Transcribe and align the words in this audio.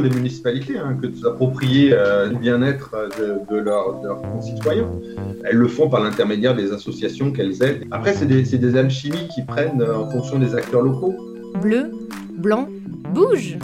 des 0.00 0.10
municipalités 0.10 0.78
hein, 0.78 0.96
que 1.00 1.06
de 1.06 1.16
s'approprier 1.16 1.92
euh, 1.92 2.28
le 2.28 2.36
bien-être 2.36 2.94
de, 3.18 3.58
leurs 3.58 4.00
concitoyens. 4.32 4.88
Elles 5.44 5.56
le 5.56 5.68
font 5.68 5.88
par 5.88 6.00
l'intermédiaire 6.00 6.54
des 6.54 6.72
associations 6.72 7.32
qu'elles 7.32 7.62
aident. 7.62 7.86
Après, 7.90 8.14
c'est 8.14 8.26
des, 8.26 8.42
des 8.42 8.76
alchimies 8.76 9.28
qui 9.34 9.42
prennent 9.42 9.82
en 9.82 10.08
fonction 10.10 10.38
des 10.38 10.54
acteurs 10.54 10.82
locaux. 10.82 11.14
Bleu, 11.60 11.90
blanc, 12.36 12.68
bouge 13.12 13.56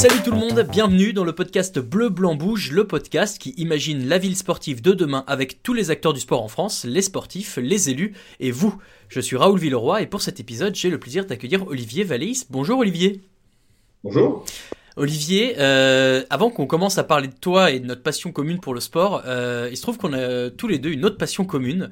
Salut 0.00 0.22
tout 0.24 0.30
le 0.30 0.38
monde, 0.38 0.62
bienvenue 0.62 1.12
dans 1.12 1.24
le 1.24 1.34
podcast 1.34 1.78
Bleu 1.78 2.08
Blanc 2.08 2.34
Bouge, 2.34 2.72
le 2.72 2.86
podcast 2.86 3.36
qui 3.36 3.50
imagine 3.58 4.08
la 4.08 4.16
ville 4.16 4.34
sportive 4.34 4.80
de 4.80 4.92
demain 4.92 5.24
avec 5.26 5.62
tous 5.62 5.74
les 5.74 5.90
acteurs 5.90 6.14
du 6.14 6.20
sport 6.20 6.42
en 6.42 6.48
France, 6.48 6.86
les 6.88 7.02
sportifs, 7.02 7.58
les 7.58 7.90
élus 7.90 8.14
et 8.40 8.50
vous. 8.50 8.74
Je 9.10 9.20
suis 9.20 9.36
Raoul 9.36 9.58
Villeroy 9.58 10.00
et 10.00 10.06
pour 10.06 10.22
cet 10.22 10.40
épisode, 10.40 10.74
j'ai 10.74 10.88
le 10.88 10.98
plaisir 10.98 11.26
d'accueillir 11.26 11.66
Olivier 11.66 12.04
Vallis. 12.04 12.46
Bonjour 12.48 12.78
Olivier. 12.78 13.20
Bonjour. 14.02 14.46
Olivier, 14.96 15.56
euh, 15.58 16.24
avant 16.30 16.48
qu'on 16.48 16.66
commence 16.66 16.96
à 16.96 17.04
parler 17.04 17.28
de 17.28 17.36
toi 17.38 17.70
et 17.70 17.78
de 17.78 17.84
notre 17.84 18.02
passion 18.02 18.32
commune 18.32 18.58
pour 18.58 18.72
le 18.72 18.80
sport, 18.80 19.22
euh, 19.26 19.68
il 19.70 19.76
se 19.76 19.82
trouve 19.82 19.98
qu'on 19.98 20.14
a 20.14 20.48
tous 20.48 20.66
les 20.66 20.78
deux 20.78 20.90
une 20.90 21.04
autre 21.04 21.18
passion 21.18 21.44
commune. 21.44 21.90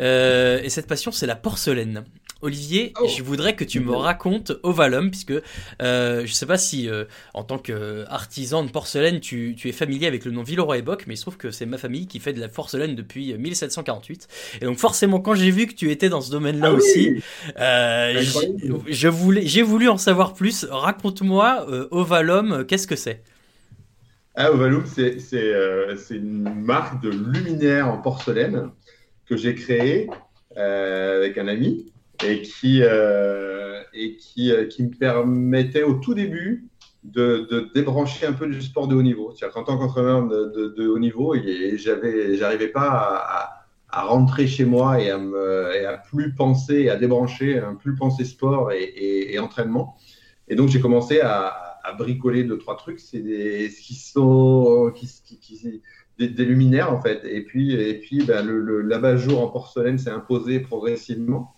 Euh, 0.00 0.60
et 0.60 0.70
cette 0.70 0.88
passion, 0.88 1.12
c'est 1.12 1.26
la 1.26 1.36
porcelaine. 1.36 2.04
Olivier, 2.44 2.92
oh. 3.00 3.08
je 3.08 3.22
voudrais 3.22 3.56
que 3.56 3.64
tu 3.64 3.80
me 3.80 3.92
racontes 3.92 4.52
Ovalum, 4.62 5.10
puisque 5.10 5.30
euh, 5.30 6.18
je 6.18 6.20
ne 6.20 6.26
sais 6.26 6.44
pas 6.44 6.58
si 6.58 6.90
euh, 6.90 7.06
en 7.32 7.42
tant 7.42 7.56
qu'artisan 7.56 8.62
de 8.64 8.70
porcelaine, 8.70 9.20
tu, 9.20 9.56
es 9.64 9.72
familier 9.72 10.06
avec 10.06 10.26
le 10.26 10.30
nom 10.30 10.42
Villeroy 10.42 10.76
et 10.76 10.82
Boc, 10.82 11.04
mais 11.06 11.14
il 11.14 11.16
se 11.16 11.22
trouve 11.22 11.38
que 11.38 11.50
c'est 11.50 11.64
ma 11.64 11.78
famille 11.78 12.06
qui 12.06 12.20
fait 12.20 12.34
de 12.34 12.40
la 12.40 12.48
porcelaine 12.48 12.94
depuis 12.94 13.32
1748. 13.32 14.28
Et 14.60 14.66
donc 14.66 14.76
forcément, 14.76 15.20
quand 15.20 15.34
j'ai 15.34 15.50
vu 15.50 15.66
que 15.66 15.72
tu 15.72 15.90
étais 15.90 16.10
dans 16.10 16.20
ce 16.20 16.30
domaine-là 16.30 16.68
ah 16.70 16.74
aussi, 16.74 17.22
euh, 17.58 18.22
je 18.88 19.08
voulais, 19.08 19.46
j'ai 19.46 19.62
voulu 19.62 19.88
en 19.88 19.96
savoir 19.96 20.34
plus. 20.34 20.66
Raconte-moi 20.70 21.66
Ovalum, 21.92 22.66
qu'est-ce 22.66 22.86
que 22.86 22.96
c'est? 22.96 23.22
Ah, 24.34 24.52
Ovalum, 24.52 24.84
c'est 24.84 25.16
une 26.10 26.54
marque 26.62 27.02
de 27.02 27.08
luminaire 27.08 27.88
en 27.88 27.96
porcelaine 27.96 28.70
que 29.24 29.38
j'ai 29.38 29.54
créée 29.54 30.10
avec 30.54 31.38
un 31.38 31.48
ami 31.48 31.86
et 32.22 32.42
qui, 32.42 32.80
euh, 32.82 33.82
et 33.92 34.16
qui, 34.16 34.52
euh, 34.52 34.66
qui, 34.66 34.84
me 34.84 34.90
permettait 34.90 35.82
au 35.82 35.94
tout 35.94 36.14
début 36.14 36.68
de, 37.02 37.70
débrancher 37.74 38.26
un 38.26 38.32
peu 38.32 38.46
du 38.46 38.62
sport 38.62 38.88
de 38.88 38.94
haut 38.94 39.02
niveau. 39.02 39.32
C'est-à-dire 39.32 39.54
qu'en 39.54 39.64
tant 39.64 39.78
qu'entraîneur 39.78 40.26
de, 40.26 40.86
haut 40.86 40.98
niveau, 40.98 41.34
j'arrivais 41.76 42.68
pas 42.68 43.60
à, 43.90 44.02
rentrer 44.02 44.48
chez 44.48 44.64
moi 44.64 45.00
et 45.00 45.10
à, 45.10 45.98
plus 45.98 46.34
penser, 46.34 46.88
à 46.88 46.96
débrancher, 46.96 47.58
à 47.58 47.72
plus 47.72 47.94
penser 47.94 48.24
sport 48.24 48.72
et, 48.72 49.38
entraînement. 49.38 49.96
Et 50.48 50.56
donc 50.56 50.68
j'ai 50.68 50.80
commencé 50.80 51.20
à, 51.20 51.60
bricoler 51.98 52.44
deux 52.44 52.58
trois 52.58 52.76
trucs. 52.76 52.98
C'est 52.98 53.20
des 53.20 53.70
qui 53.70 53.94
qui, 54.94 55.38
qui, 55.38 55.82
des, 56.18 56.44
luminaires 56.44 56.92
en 56.92 57.00
fait. 57.00 57.24
Et 57.24 57.42
puis 57.42 57.74
et 57.74 57.98
puis 58.00 58.24
ben, 58.24 58.44
le, 58.44 58.58
le 58.58 58.80
l'abat-jour 58.80 59.40
en 59.40 59.48
porcelaine 59.48 59.98
s'est 59.98 60.10
imposé 60.10 60.60
progressivement. 60.60 61.54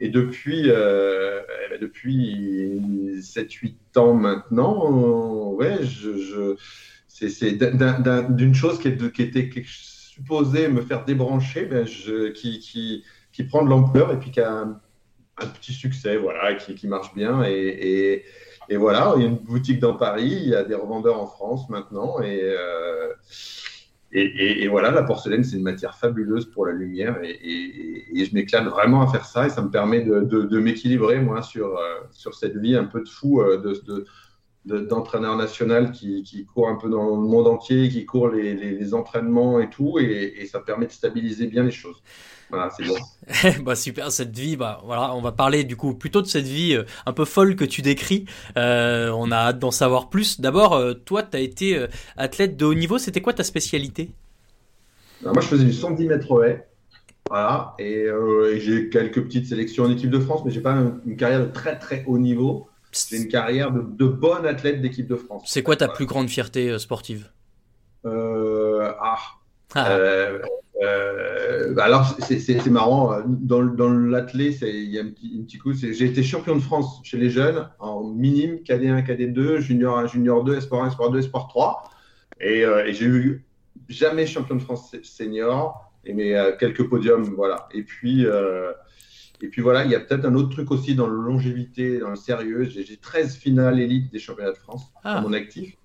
Et 0.00 0.08
depuis, 0.08 0.64
euh, 0.66 1.40
eh 1.64 1.70
ben, 1.70 1.80
depuis 1.80 2.80
7-8 3.20 3.74
ans 3.96 4.14
maintenant, 4.14 5.52
ouais, 5.52 5.78
je, 5.82 6.16
je 6.18 6.56
c'est 7.08 7.58
d'une 8.34 8.54
chose 8.54 8.78
qui, 8.78 8.88
est, 8.88 9.12
qui 9.12 9.22
était 9.22 9.50
supposée 9.64 10.68
me 10.68 10.82
faire 10.82 11.06
débrancher, 11.06 11.64
ben 11.64 11.86
je, 11.86 12.28
qui, 12.28 12.58
qui, 12.58 13.04
qui, 13.32 13.44
prend 13.44 13.64
de 13.64 13.70
l'ampleur 13.70 14.12
et 14.12 14.18
puis 14.18 14.30
qui 14.30 14.40
a 14.40 14.52
un, 14.52 14.80
petit 15.60 15.72
succès, 15.72 16.18
voilà, 16.18 16.54
qui, 16.54 16.86
marche 16.86 17.14
bien. 17.14 17.42
Et, 17.44 17.52
et, 17.52 18.24
et, 18.68 18.76
voilà, 18.76 19.14
il 19.16 19.22
y 19.22 19.24
a 19.24 19.28
une 19.28 19.36
boutique 19.38 19.80
dans 19.80 19.94
Paris, 19.94 20.40
il 20.42 20.48
y 20.48 20.54
a 20.54 20.64
des 20.64 20.74
revendeurs 20.74 21.20
en 21.20 21.26
France 21.26 21.68
maintenant. 21.70 22.20
Et, 22.20 22.40
euh, 22.42 23.12
et, 24.18 24.66
voilà, 24.68 24.90
la 24.90 25.02
porcelaine, 25.02 25.44
c'est 25.44 25.56
une 25.56 25.62
matière 25.62 25.94
fabuleuse 25.94 26.46
pour 26.46 26.64
la 26.64 26.72
lumière 26.72 27.18
et, 27.22 28.24
je 28.24 28.34
m'éclate 28.34 28.64
vraiment 28.64 29.02
à 29.02 29.08
faire 29.08 29.26
ça 29.26 29.46
et 29.46 29.50
ça 29.50 29.60
me 29.60 29.70
permet 29.70 30.00
de, 30.00 30.58
m'équilibrer, 30.58 31.20
moi, 31.20 31.42
sur, 31.42 31.76
euh, 31.76 32.00
sur 32.12 32.34
cette 32.34 32.56
vie 32.56 32.76
un 32.76 32.84
peu 32.84 33.02
de 33.02 33.08
fou 33.08 33.42
euh, 33.42 33.58
de, 33.58 34.06
d'entraîneur 34.66 35.36
national 35.36 35.92
qui, 35.92 36.22
qui, 36.22 36.44
court 36.44 36.68
un 36.68 36.76
peu 36.76 36.90
dans 36.90 37.16
le 37.16 37.28
monde 37.28 37.46
entier, 37.46 37.88
qui 37.88 38.04
court 38.04 38.28
les, 38.28 38.54
les 38.54 38.94
entraînements 38.94 39.60
et 39.60 39.70
tout, 39.70 39.98
et, 39.98 40.46
ça 40.50 40.60
permet 40.60 40.86
de 40.86 40.92
stabiliser 40.92 41.46
bien 41.46 41.62
les 41.62 41.70
choses. 41.70 42.02
Voilà, 42.50 42.70
c'est 42.70 42.84
bon. 42.84 42.94
bah, 43.64 43.74
super, 43.74 44.12
cette 44.12 44.36
vie, 44.36 44.56
bah, 44.56 44.80
voilà, 44.84 45.14
on 45.14 45.20
va 45.20 45.32
parler 45.32 45.64
du 45.64 45.76
coup 45.76 45.94
plutôt 45.94 46.22
de 46.22 46.26
cette 46.26 46.46
vie 46.46 46.74
euh, 46.74 46.84
un 47.04 47.12
peu 47.12 47.24
folle 47.24 47.56
que 47.56 47.64
tu 47.64 47.82
décris. 47.82 48.26
Euh, 48.56 49.10
on 49.10 49.30
a 49.32 49.36
hâte 49.36 49.58
d'en 49.58 49.72
savoir 49.72 50.08
plus. 50.08 50.40
D'abord, 50.40 50.74
euh, 50.74 50.94
toi, 50.94 51.22
tu 51.22 51.36
as 51.36 51.40
été 51.40 51.86
athlète 52.16 52.56
de 52.56 52.64
haut 52.64 52.74
niveau. 52.74 52.98
C'était 52.98 53.20
quoi 53.20 53.32
ta 53.32 53.42
spécialité? 53.42 54.10
Moi, 55.22 55.40
je 55.40 55.46
faisais 55.46 55.64
du 55.64 55.72
110 55.72 56.06
mètres 56.06 56.44
haies. 56.44 56.68
Voilà, 57.28 57.74
et, 57.80 58.06
j'ai 58.58 58.88
quelques 58.88 59.20
petites 59.24 59.46
sélections 59.46 59.84
en 59.84 59.90
équipe 59.90 60.10
de 60.10 60.20
France, 60.20 60.42
mais 60.44 60.52
j'ai 60.52 60.60
pas 60.60 60.76
une, 61.04 61.16
carrière 61.16 61.40
de 61.40 61.50
très 61.50 61.76
très 61.76 62.04
haut 62.06 62.18
niveau. 62.18 62.68
C'est 62.96 63.16
une 63.16 63.28
carrière 63.28 63.72
de, 63.72 63.82
de 63.82 64.06
bon 64.06 64.44
athlète 64.44 64.80
d'équipe 64.80 65.06
de 65.06 65.16
France. 65.16 65.44
C'est 65.46 65.62
quoi 65.62 65.76
ta 65.76 65.88
plus 65.88 66.06
grande 66.06 66.28
fierté 66.28 66.78
sportive 66.78 67.30
Ah. 68.04 69.18
ah. 69.74 69.98
Euh, 70.82 71.74
alors, 71.78 72.16
c'est 72.20 72.66
marrant. 72.66 73.18
Dans, 73.26 73.64
dans 73.64 73.90
l'athlé, 73.90 74.56
il 74.62 74.90
y 74.90 74.98
a 74.98 75.02
un 75.02 75.08
petit, 75.08 75.42
petit 75.46 75.58
coup. 75.58 75.72
J'ai 75.72 76.04
été 76.04 76.22
champion 76.22 76.54
de 76.54 76.60
France 76.60 77.00
chez 77.02 77.16
les 77.16 77.30
jeunes 77.30 77.68
en 77.78 78.04
minime, 78.04 78.56
KD1, 78.56 79.04
KD2, 79.06 79.58
junior 79.58 79.98
1, 79.98 80.06
junior 80.08 80.44
2, 80.44 80.56
espoir 80.56 80.84
1, 80.84 80.88
espoir 80.88 81.10
2, 81.10 81.18
espoir 81.20 81.48
3. 81.48 81.90
Et, 82.40 82.64
euh, 82.64 82.86
et 82.86 82.92
j'ai 82.92 83.06
eu 83.06 83.46
jamais 83.88 84.26
champion 84.26 84.56
de 84.56 84.62
France 84.62 84.94
senior, 85.02 85.92
et 86.04 86.12
mais 86.12 86.34
euh, 86.34 86.52
quelques 86.56 86.88
podiums, 86.88 87.24
voilà. 87.34 87.68
Et 87.72 87.82
puis, 87.82 88.26
euh, 88.26 88.72
et 89.42 89.48
puis 89.48 89.62
voilà, 89.62 89.84
il 89.84 89.90
y 89.90 89.94
a 89.94 90.00
peut-être 90.00 90.24
un 90.24 90.34
autre 90.34 90.50
truc 90.50 90.70
aussi 90.70 90.94
dans 90.94 91.06
la 91.06 91.14
longévité, 91.14 91.98
dans 91.98 92.10
le 92.10 92.16
sérieux. 92.16 92.64
J'ai 92.64 92.96
13 92.96 93.36
finales 93.36 93.80
élites 93.80 94.12
des 94.12 94.18
championnats 94.18 94.52
de 94.52 94.58
France 94.58 94.92
à 95.02 95.18
ah. 95.18 95.20
mon 95.20 95.32
actif, 95.32 95.76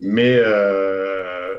mais, 0.00 0.40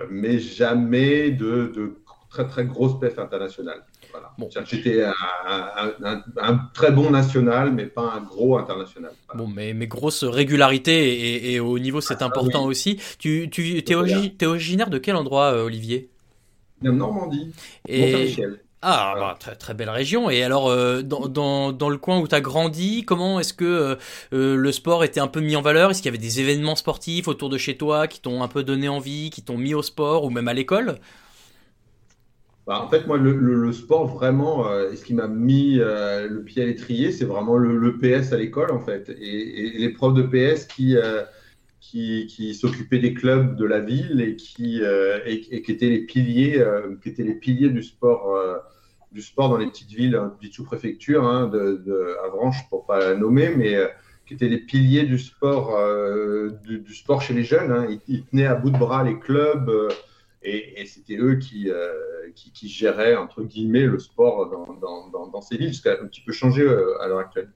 mais 0.10 0.40
jamais 0.40 1.32
de, 1.32 1.72
de 1.76 1.98
très 2.30 2.48
très 2.48 2.66
grosse 2.66 3.00
pef 3.00 3.18
internationale. 3.20 3.84
Voilà. 4.12 4.32
Bon. 4.38 4.50
J'étais 4.66 5.04
un, 5.04 6.58
très 6.74 6.92
bon 6.92 7.12
national, 7.12 7.72
mais 7.72 7.86
pas 7.86 8.14
un 8.16 8.22
gros 8.22 8.58
international. 8.58 9.12
Bon, 9.36 9.48
mais, 9.48 9.74
mais 9.74 9.88
grosse 9.88 10.24
régularité 10.24 11.54
et, 11.54 11.60
au 11.60 11.80
niveau, 11.80 12.02
c'est 12.02 12.22
ah, 12.22 12.26
important 12.26 12.66
aussi. 12.66 13.00
Tu, 13.20 13.50
tu 13.50 13.78
es, 13.78 14.46
originaire 14.46 14.90
de 14.90 14.98
quel 14.98 15.16
endroit, 15.16 15.54
euh, 15.54 15.66
Olivier? 15.66 16.10
De 16.82 16.92
Normandie, 16.92 17.54
et... 17.88 18.36
Ah, 18.90 19.16
bah, 19.18 19.36
très, 19.38 19.56
très 19.56 19.74
belle 19.74 19.90
région. 19.90 20.30
Et 20.30 20.44
alors, 20.44 20.70
euh, 20.70 21.02
dans, 21.02 21.28
dans, 21.28 21.74
dans, 21.74 21.90
le 21.90 21.98
coin 21.98 22.20
où 22.20 22.28
tu 22.28 22.36
as 22.36 22.40
grandi, 22.40 23.04
comment 23.04 23.38
est-ce 23.38 23.54
que 23.54 23.98
euh, 24.34 24.56
le 24.56 24.72
sport 24.72 25.04
était 25.04 25.20
un 25.20 25.28
peu 25.28 25.42
mis 25.42 25.58
en 25.58 25.62
valeur? 25.62 25.92
Est-ce 25.92 26.02
qu'il 26.02 26.10
y 26.10 26.16
avait 26.16 26.24
des 26.24 26.40
événements 26.40 26.78
sportifs 26.78 27.28
autour 27.28 27.50
de 27.50 27.58
chez 27.58 27.76
toi 27.76 28.08
qui 28.08 28.22
t'ont 28.22 28.44
un 28.44 28.48
peu 28.48 28.64
donné 28.64 28.88
envie, 28.88 29.30
qui 29.30 29.42
t'ont 29.42 29.58
mis 29.58 29.74
au 29.74 29.82
sport 29.82 30.24
ou 30.24 30.30
même 30.30 30.48
à 30.48 30.54
l'école? 30.54 31.00
Bah, 32.68 32.82
en 32.82 32.90
fait, 32.90 33.08
moi, 33.08 33.18
le, 33.18 33.72
sport, 33.72 34.08
vraiment, 34.08 34.70
euh, 34.70 34.94
ce 34.94 35.04
qui 35.06 35.14
m'a 35.14 35.30
mis 35.30 35.80
euh, 35.80 36.28
le 36.28 36.44
pied 36.44 36.64
à 36.64 36.66
l'étrier, 36.66 37.14
c'est 37.14 37.24
vraiment 37.24 37.56
le, 37.56 37.98
PS 37.98 38.34
à 38.34 38.38
l'école, 38.38 38.72
en 38.72 38.82
fait. 38.82 39.10
Et, 39.22 39.72
les 39.78 39.90
profs 39.90 40.14
de 40.14 40.24
PS 40.24 40.66
qui, 40.66 40.98
euh, 40.98 41.24
qui, 41.80 42.28
qui 42.28 42.54
s'occupaient 42.54 43.00
des 43.00 43.14
clubs 43.14 43.56
de 43.56 43.64
la 43.64 43.80
ville 43.80 44.20
et 44.20 44.36
qui, 44.36 44.82
et, 45.26 45.40
qui 45.62 45.72
étaient 45.72 45.90
les 45.90 46.02
piliers, 46.02 46.62
qui 47.02 47.10
étaient 47.10 47.24
les 47.24 47.36
piliers 47.36 47.70
du 47.70 47.84
sport, 47.84 48.38
du 49.18 49.24
sport 49.24 49.50
dans 49.50 49.58
les 49.58 49.68
petites 49.68 49.90
villes, 49.90 50.16
hein, 50.16 50.32
petites 50.40 50.54
sous-préfectures, 50.54 51.26
hein, 51.26 51.48
de, 51.48 51.82
de 51.86 52.16
Avranches, 52.24 52.70
pour 52.70 52.86
pas 52.86 53.00
la 53.00 53.16
nommer, 53.16 53.50
mais 53.50 53.76
qui 54.28 54.36
étaient 54.36 54.48
les 54.48 54.60
piliers 54.60 55.04
du 55.04 55.18
sport, 55.18 55.76
du, 56.64 56.94
sport 56.94 57.22
chez 57.22 57.34
les 57.34 57.44
jeunes. 57.44 57.72
Hein. 57.72 57.88
Ils, 57.90 58.00
ils, 58.08 58.26
tenaient 58.26 58.46
à 58.46 58.56
bout 58.56 58.70
de 58.70 58.78
bras 58.78 59.04
les 59.04 59.18
clubs. 59.18 59.90
Et, 60.44 60.86
c'était 60.86 61.18
eux 61.18 61.40
euh, 61.68 62.32
qui, 62.36 62.52
qui, 62.52 62.70
géraient, 62.70 63.16
entre 63.16 63.44
guillemets, 63.44 63.86
le 63.86 64.00
sport 64.00 64.50
dans, 64.50 65.28
dans, 65.28 65.42
ces 65.42 65.58
villes, 65.58 65.74
ce 65.74 65.82
qui 65.82 65.90
a 65.90 65.94
un 66.02 66.08
petit 66.08 66.22
peu 66.22 66.32
changé 66.32 66.62
euh, 66.62 67.02
à 67.02 67.08
l'heure 67.08 67.20
actuelle. 67.20 67.50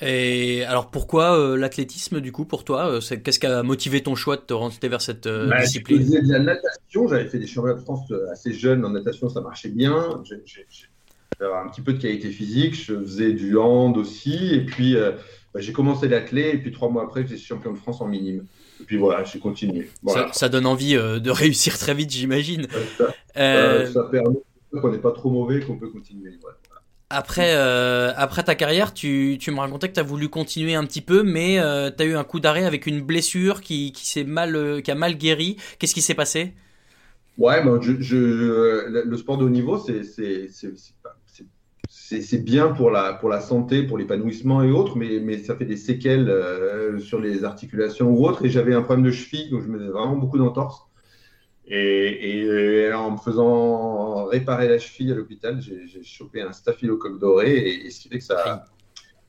Et 0.00 0.64
alors 0.64 0.90
pourquoi 0.90 1.38
euh, 1.38 1.56
l'athlétisme 1.56 2.20
du 2.20 2.32
coup 2.32 2.46
pour 2.46 2.64
toi 2.64 2.98
Qu'est-ce 3.00 3.38
qui 3.38 3.46
a 3.46 3.62
motivé 3.62 4.02
ton 4.02 4.14
choix 4.14 4.36
de 4.36 4.42
te 4.42 4.54
rentrer 4.54 4.88
vers 4.88 5.02
cette 5.02 5.28
bah, 5.28 5.60
discipline? 5.60 5.98
Je 5.98 6.04
faisais 6.04 6.22
de 6.22 6.32
la 6.32 6.38
natation, 6.38 7.06
j'avais 7.06 7.28
fait 7.28 7.38
des 7.38 7.46
championnats 7.46 7.78
de 7.78 7.82
France 7.82 8.10
assez 8.32 8.54
jeunes 8.54 8.84
en 8.84 8.90
natation, 8.90 9.28
ça 9.28 9.40
marchait 9.42 9.68
bien. 9.68 10.22
Un 11.42 11.68
petit 11.68 11.80
peu 11.80 11.92
de 11.92 12.00
qualité 12.00 12.30
physique, 12.30 12.74
je 12.74 12.94
faisais 12.94 13.32
du 13.32 13.56
hand 13.56 13.96
aussi, 13.96 14.54
et 14.54 14.60
puis 14.60 14.96
bah, 15.54 15.60
j'ai 15.60 15.72
commencé 15.72 16.08
l'athlé, 16.08 16.50
et 16.54 16.58
puis 16.58 16.72
trois 16.72 16.88
mois 16.88 17.04
après, 17.04 17.22
j'étais 17.22 17.40
champion 17.40 17.72
de 17.72 17.78
France 17.78 18.00
en 18.00 18.06
minime. 18.06 18.44
Et 18.80 18.84
puis 18.84 18.96
voilà, 18.96 19.22
j'ai 19.24 19.38
continué. 19.38 19.88
Ça, 20.32 20.48
donne 20.48 20.66
envie 20.66 20.96
euh, 20.96 21.20
de 21.20 21.30
réussir 21.32 21.78
très 21.78 21.94
vite, 21.94 22.10
j'imagine. 22.10 22.66
Ça, 22.98 23.14
euh... 23.36 23.86
ça, 23.86 24.04
permet 24.04 24.36
qu'on 24.80 24.90
n'est 24.90 24.98
pas 24.98 25.12
trop 25.12 25.30
mauvais, 25.30 25.60
qu'on 25.60 25.76
peut 25.76 25.90
continuer. 25.90 26.32
Après, 27.10 27.54
euh, 27.54 28.10
après 28.16 28.42
ta 28.42 28.54
carrière, 28.54 28.94
tu, 28.94 29.36
tu 29.38 29.50
me 29.50 29.60
racontais 29.60 29.88
que 29.88 29.94
tu 29.94 30.00
as 30.00 30.04
voulu 30.04 30.30
continuer 30.30 30.74
un 30.74 30.84
petit 30.84 31.02
peu, 31.02 31.22
mais 31.22 31.60
euh, 31.60 31.90
tu 31.94 32.02
as 32.02 32.06
eu 32.06 32.16
un 32.16 32.24
coup 32.24 32.40
d'arrêt 32.40 32.64
avec 32.64 32.86
une 32.86 33.02
blessure 33.02 33.60
qui, 33.60 33.92
qui, 33.92 34.08
s'est 34.08 34.24
mal, 34.24 34.56
euh, 34.56 34.80
qui 34.80 34.90
a 34.90 34.94
mal 34.94 35.16
guéri. 35.18 35.58
Qu'est-ce 35.78 35.92
qui 35.92 36.00
s'est 36.00 36.14
passé? 36.14 36.54
Ouais, 37.36 37.62
ben 37.62 37.80
je, 37.82 38.00
je, 38.00 38.16
le 39.04 39.16
sport 39.18 39.36
de 39.36 39.44
haut 39.44 39.50
niveau, 39.50 39.78
c'est 39.78 40.02
c'est 42.20 42.38
bien 42.38 42.68
pour 42.68 42.90
la, 42.90 43.14
pour 43.14 43.28
la 43.28 43.40
santé, 43.40 43.82
pour 43.82 43.98
l'épanouissement 43.98 44.62
et 44.62 44.70
autres, 44.70 44.96
mais, 44.96 45.20
mais 45.20 45.38
ça 45.38 45.56
fait 45.56 45.64
des 45.64 45.76
séquelles 45.76 46.28
euh, 46.28 46.98
sur 46.98 47.20
les 47.20 47.44
articulations 47.44 48.10
ou 48.10 48.26
autres. 48.26 48.44
Et 48.44 48.50
j'avais 48.50 48.74
un 48.74 48.82
problème 48.82 49.06
de 49.06 49.10
cheville, 49.10 49.50
donc 49.50 49.62
je 49.62 49.68
me 49.68 49.78
faisais 49.78 49.90
vraiment 49.90 50.16
beaucoup 50.16 50.38
d'entorses. 50.38 50.82
Et, 51.66 52.40
et, 52.40 52.92
en 52.92 53.12
me 53.12 53.16
faisant 53.16 54.26
réparer 54.26 54.68
la 54.68 54.78
cheville 54.78 55.12
à 55.12 55.14
l'hôpital, 55.14 55.60
j'ai 55.60 56.02
chopé 56.02 56.42
un 56.42 56.52
staphylocoque 56.52 57.18
doré 57.18 57.56
et, 57.56 57.90
ce 57.90 58.00
qui 58.00 58.08
fait 58.08 58.18
que 58.18 58.24
ça, 58.24 58.64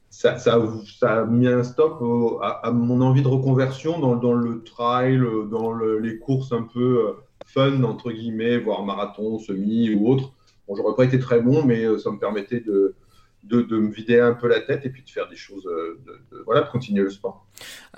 ça, 0.09 0.37
ça, 0.37 0.59
ça, 0.99 1.21
a 1.21 1.25
mis 1.25 1.47
un 1.47 1.63
stop 1.63 2.03
à, 2.41 2.71
mon 2.71 3.01
envie 3.01 3.21
de 3.21 3.27
reconversion 3.27 3.99
dans, 3.99 4.15
dans 4.15 4.33
le 4.33 4.63
trail, 4.63 5.21
dans 5.49 5.73
les 5.75 6.17
courses 6.17 6.51
un 6.51 6.63
peu 6.63 7.07
euh, 7.07 7.13
fun, 7.45 7.83
entre 7.83 8.11
guillemets, 8.11 8.57
voire 8.57 8.83
marathon, 8.83 9.39
semi 9.39 9.93
ou 9.93 10.09
autre. 10.09 10.33
Bon, 10.73 10.81
j'aurais 10.81 10.95
pas 10.95 11.05
été 11.05 11.19
très 11.19 11.39
bon, 11.39 11.63
mais 11.63 11.83
euh, 11.85 11.97
ça 11.97 12.09
me 12.11 12.17
permettait 12.17 12.61
de, 12.61 12.95
de, 13.43 13.61
de, 13.61 13.77
me 13.77 13.91
vider 13.91 14.19
un 14.19 14.33
peu 14.33 14.47
la 14.47 14.61
tête 14.61 14.85
et 14.85 14.89
puis 14.89 15.03
de 15.03 15.09
faire 15.09 15.27
des 15.29 15.35
choses, 15.35 15.67
euh, 15.67 15.99
de, 16.05 16.43
voilà, 16.45 16.61
de 16.61 16.69
continuer 16.69 17.03
le 17.03 17.09
sport. 17.09 17.45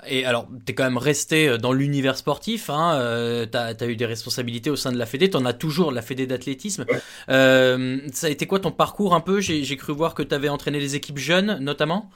Et 0.08 0.24
alors, 0.24 0.48
tu 0.64 0.72
es 0.72 0.74
quand 0.74 0.84
même 0.84 0.98
resté 0.98 1.48
euh, 1.48 1.58
dans 1.58 1.72
l'univers 1.72 2.16
sportif, 2.16 2.68
hein, 2.68 2.98
euh, 2.98 3.46
tu 3.46 3.56
as, 3.56 3.88
eu 3.88 3.96
des 3.96 4.06
responsabilités 4.06 4.70
au 4.70 4.76
sein 4.76 4.92
de 4.92 4.98
la 4.98 5.06
Fédé, 5.06 5.30
tu 5.30 5.36
en 5.36 5.44
as 5.44 5.52
toujours, 5.52 5.92
la 5.92 6.02
Fédé 6.02 6.26
d'athlétisme. 6.26 6.84
Euh, 7.28 7.98
ça 8.12 8.26
a 8.26 8.30
été 8.30 8.46
quoi 8.46 8.58
ton 8.58 8.72
parcours 8.72 9.14
un 9.14 9.20
peu? 9.20 9.40
J'ai 9.40 9.76
cru 9.76 9.92
voir 9.92 10.14
que 10.14 10.22
tu 10.22 10.34
avais 10.34 10.48
entraîné 10.48 10.80
les 10.80 10.96
équipes 10.96 11.18
jeunes, 11.18 11.58
notamment? 11.60 12.10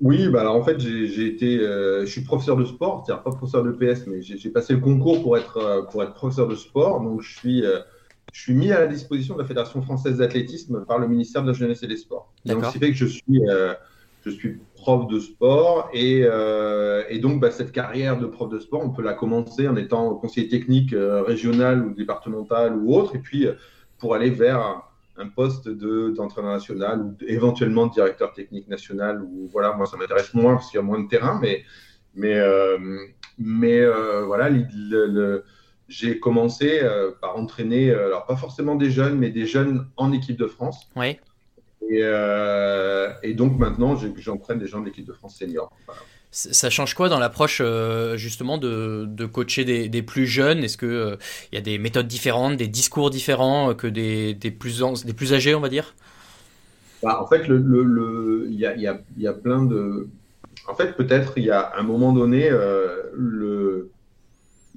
Oui, 0.00 0.26
bah 0.26 0.40
alors 0.40 0.56
en 0.56 0.64
fait, 0.64 0.80
j'ai 0.80 1.26
été, 1.26 1.58
je 1.58 2.06
suis 2.06 2.22
professeur 2.22 2.56
de 2.56 2.64
sport, 2.64 3.04
c'est-à-dire 3.06 3.22
pas 3.22 3.30
professeur 3.30 3.62
de 3.62 3.70
PS, 3.70 4.08
mais 4.08 4.20
j'ai 4.20 4.50
passé 4.50 4.72
le 4.72 4.80
concours 4.80 5.22
pour 5.22 5.36
être, 5.36 5.86
pour 5.92 6.02
être 6.02 6.14
professeur 6.14 6.48
de 6.48 6.56
sport. 6.56 7.00
Donc, 7.00 7.22
je 7.22 7.38
suis, 7.38 7.64
je 8.32 8.40
suis 8.40 8.54
mis 8.54 8.72
à 8.72 8.80
la 8.80 8.86
disposition 8.86 9.34
de 9.34 9.42
la 9.42 9.46
Fédération 9.46 9.82
française 9.82 10.16
d'athlétisme 10.16 10.84
par 10.86 10.98
le 10.98 11.06
ministère 11.06 11.42
de 11.42 11.48
la 11.48 11.52
Jeunesse 11.52 11.82
et 11.82 11.86
des 11.86 11.98
Sports. 11.98 12.32
Donc, 12.46 12.64
ce 12.64 12.72
qui 12.72 12.78
fait 12.78 12.90
que 12.90 12.96
je 12.96 13.06
suis, 13.06 13.42
euh, 13.48 13.74
je 14.24 14.30
suis 14.30 14.58
prof 14.74 15.06
de 15.06 15.20
sport 15.20 15.90
et, 15.92 16.22
euh, 16.24 17.02
et 17.10 17.18
donc 17.18 17.40
bah, 17.40 17.50
cette 17.50 17.72
carrière 17.72 18.18
de 18.18 18.26
prof 18.26 18.48
de 18.48 18.58
sport, 18.58 18.80
on 18.82 18.90
peut 18.90 19.02
la 19.02 19.12
commencer 19.12 19.68
en 19.68 19.76
étant 19.76 20.14
conseiller 20.14 20.48
technique 20.48 20.94
euh, 20.94 21.22
régional 21.22 21.84
ou 21.84 21.92
départemental 21.92 22.74
ou 22.74 22.94
autre, 22.94 23.14
et 23.14 23.18
puis 23.18 23.46
pour 23.98 24.14
aller 24.14 24.30
vers 24.30 24.82
un, 25.18 25.28
poste 25.36 25.68
d'entraîneur 25.68 26.52
national 26.54 27.02
ou 27.02 27.16
éventuellement 27.28 27.86
directeur 27.86 28.32
technique 28.32 28.66
national. 28.66 29.22
Ou 29.22 29.48
voilà, 29.52 29.72
moi 29.74 29.86
ça 29.86 29.96
m'intéresse 29.98 30.32
moins 30.34 30.54
parce 30.54 30.70
qu'il 30.70 30.78
y 30.78 30.82
a 30.82 30.86
moins 30.86 31.00
de 31.00 31.08
terrain, 31.08 31.38
mais 31.40 31.64
mais 32.14 32.40
mais 33.38 33.86
voilà, 34.24 34.48
le 34.48 35.44
j'ai 35.92 36.18
commencé 36.18 36.80
euh, 36.82 37.10
par 37.20 37.36
entraîner, 37.36 37.90
euh, 37.90 38.06
alors 38.06 38.24
pas 38.24 38.36
forcément 38.36 38.76
des 38.76 38.90
jeunes, 38.90 39.18
mais 39.18 39.28
des 39.28 39.46
jeunes 39.46 39.86
en 39.98 40.10
équipe 40.12 40.38
de 40.38 40.46
France. 40.46 40.88
Oui. 40.96 41.18
Et, 41.82 42.00
euh, 42.00 43.10
et 43.22 43.34
donc 43.34 43.58
maintenant, 43.58 43.94
j'entraîne 44.16 44.58
des 44.58 44.66
gens 44.66 44.80
de 44.80 44.86
l'équipe 44.86 45.06
de 45.06 45.12
France 45.12 45.36
senior. 45.36 45.70
Ça 46.30 46.70
change 46.70 46.94
quoi 46.94 47.10
dans 47.10 47.18
l'approche 47.18 47.60
justement 48.14 48.56
de, 48.56 49.04
de 49.06 49.26
coacher 49.26 49.66
des, 49.66 49.90
des, 49.90 50.00
plus 50.00 50.26
jeunes? 50.26 50.64
Est-ce 50.64 50.78
qu'il 50.78 51.18
il 51.52 51.54
y 51.54 51.58
a 51.58 51.60
des 51.60 51.76
méthodes 51.76 52.08
différentes, 52.08 52.56
des 52.56 52.68
discours 52.68 53.10
différents 53.10 53.74
que 53.74 53.86
des, 53.86 54.32
des, 54.32 54.50
plus, 54.50 54.82
des 55.04 55.12
plus 55.12 55.34
âgés, 55.34 55.54
on 55.54 55.60
va 55.60 55.68
dire? 55.68 55.94
Bah, 57.02 57.20
En 57.22 57.26
fait, 57.26 57.42
il 57.44 57.52
le, 57.52 57.82
le, 57.82 58.46
y, 58.50 58.64
a, 58.64 58.74
y, 58.76 58.86
a, 58.86 58.98
y, 59.18 59.26
a, 59.26 59.34
plein 59.34 59.62
de... 59.62 60.08
En 60.66 60.74
fait, 60.74 60.96
peut-être 60.96 61.34
il 61.36 61.44
y 61.44 61.50
a 61.50 61.72
un 61.76 61.82
moment 61.82 62.14
donné, 62.14 62.48
le 62.48 63.90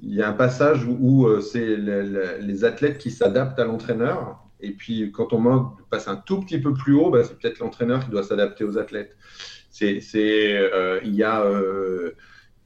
il 0.02 0.14
y 0.14 0.22
a 0.22 0.28
un 0.28 0.32
passage 0.32 0.84
où, 0.86 1.26
euh, 1.26 1.40
c'est 1.40 1.76
les 1.76 2.64
athlètes 2.64 2.98
qui 2.98 3.10
s'adaptent 3.10 3.58
à 3.58 3.64
l'entraîneur. 3.64 4.42
Et 4.60 4.72
puis, 4.72 5.10
quand 5.12 5.32
on 5.32 5.70
passe 5.90 6.08
un 6.08 6.16
tout 6.16 6.40
petit 6.40 6.58
peu 6.58 6.74
plus 6.74 6.94
haut, 6.94 7.10
bah, 7.10 7.24
c'est 7.24 7.38
peut-être 7.38 7.58
l'entraîneur 7.60 8.04
qui 8.04 8.10
doit 8.10 8.22
s'adapter 8.22 8.64
aux 8.64 8.78
athlètes. 8.78 9.16
C'est, 9.70 10.00
euh, 10.14 11.00
il 11.04 11.14
y 11.14 11.22
a, 11.22 11.42
euh, 11.44 12.12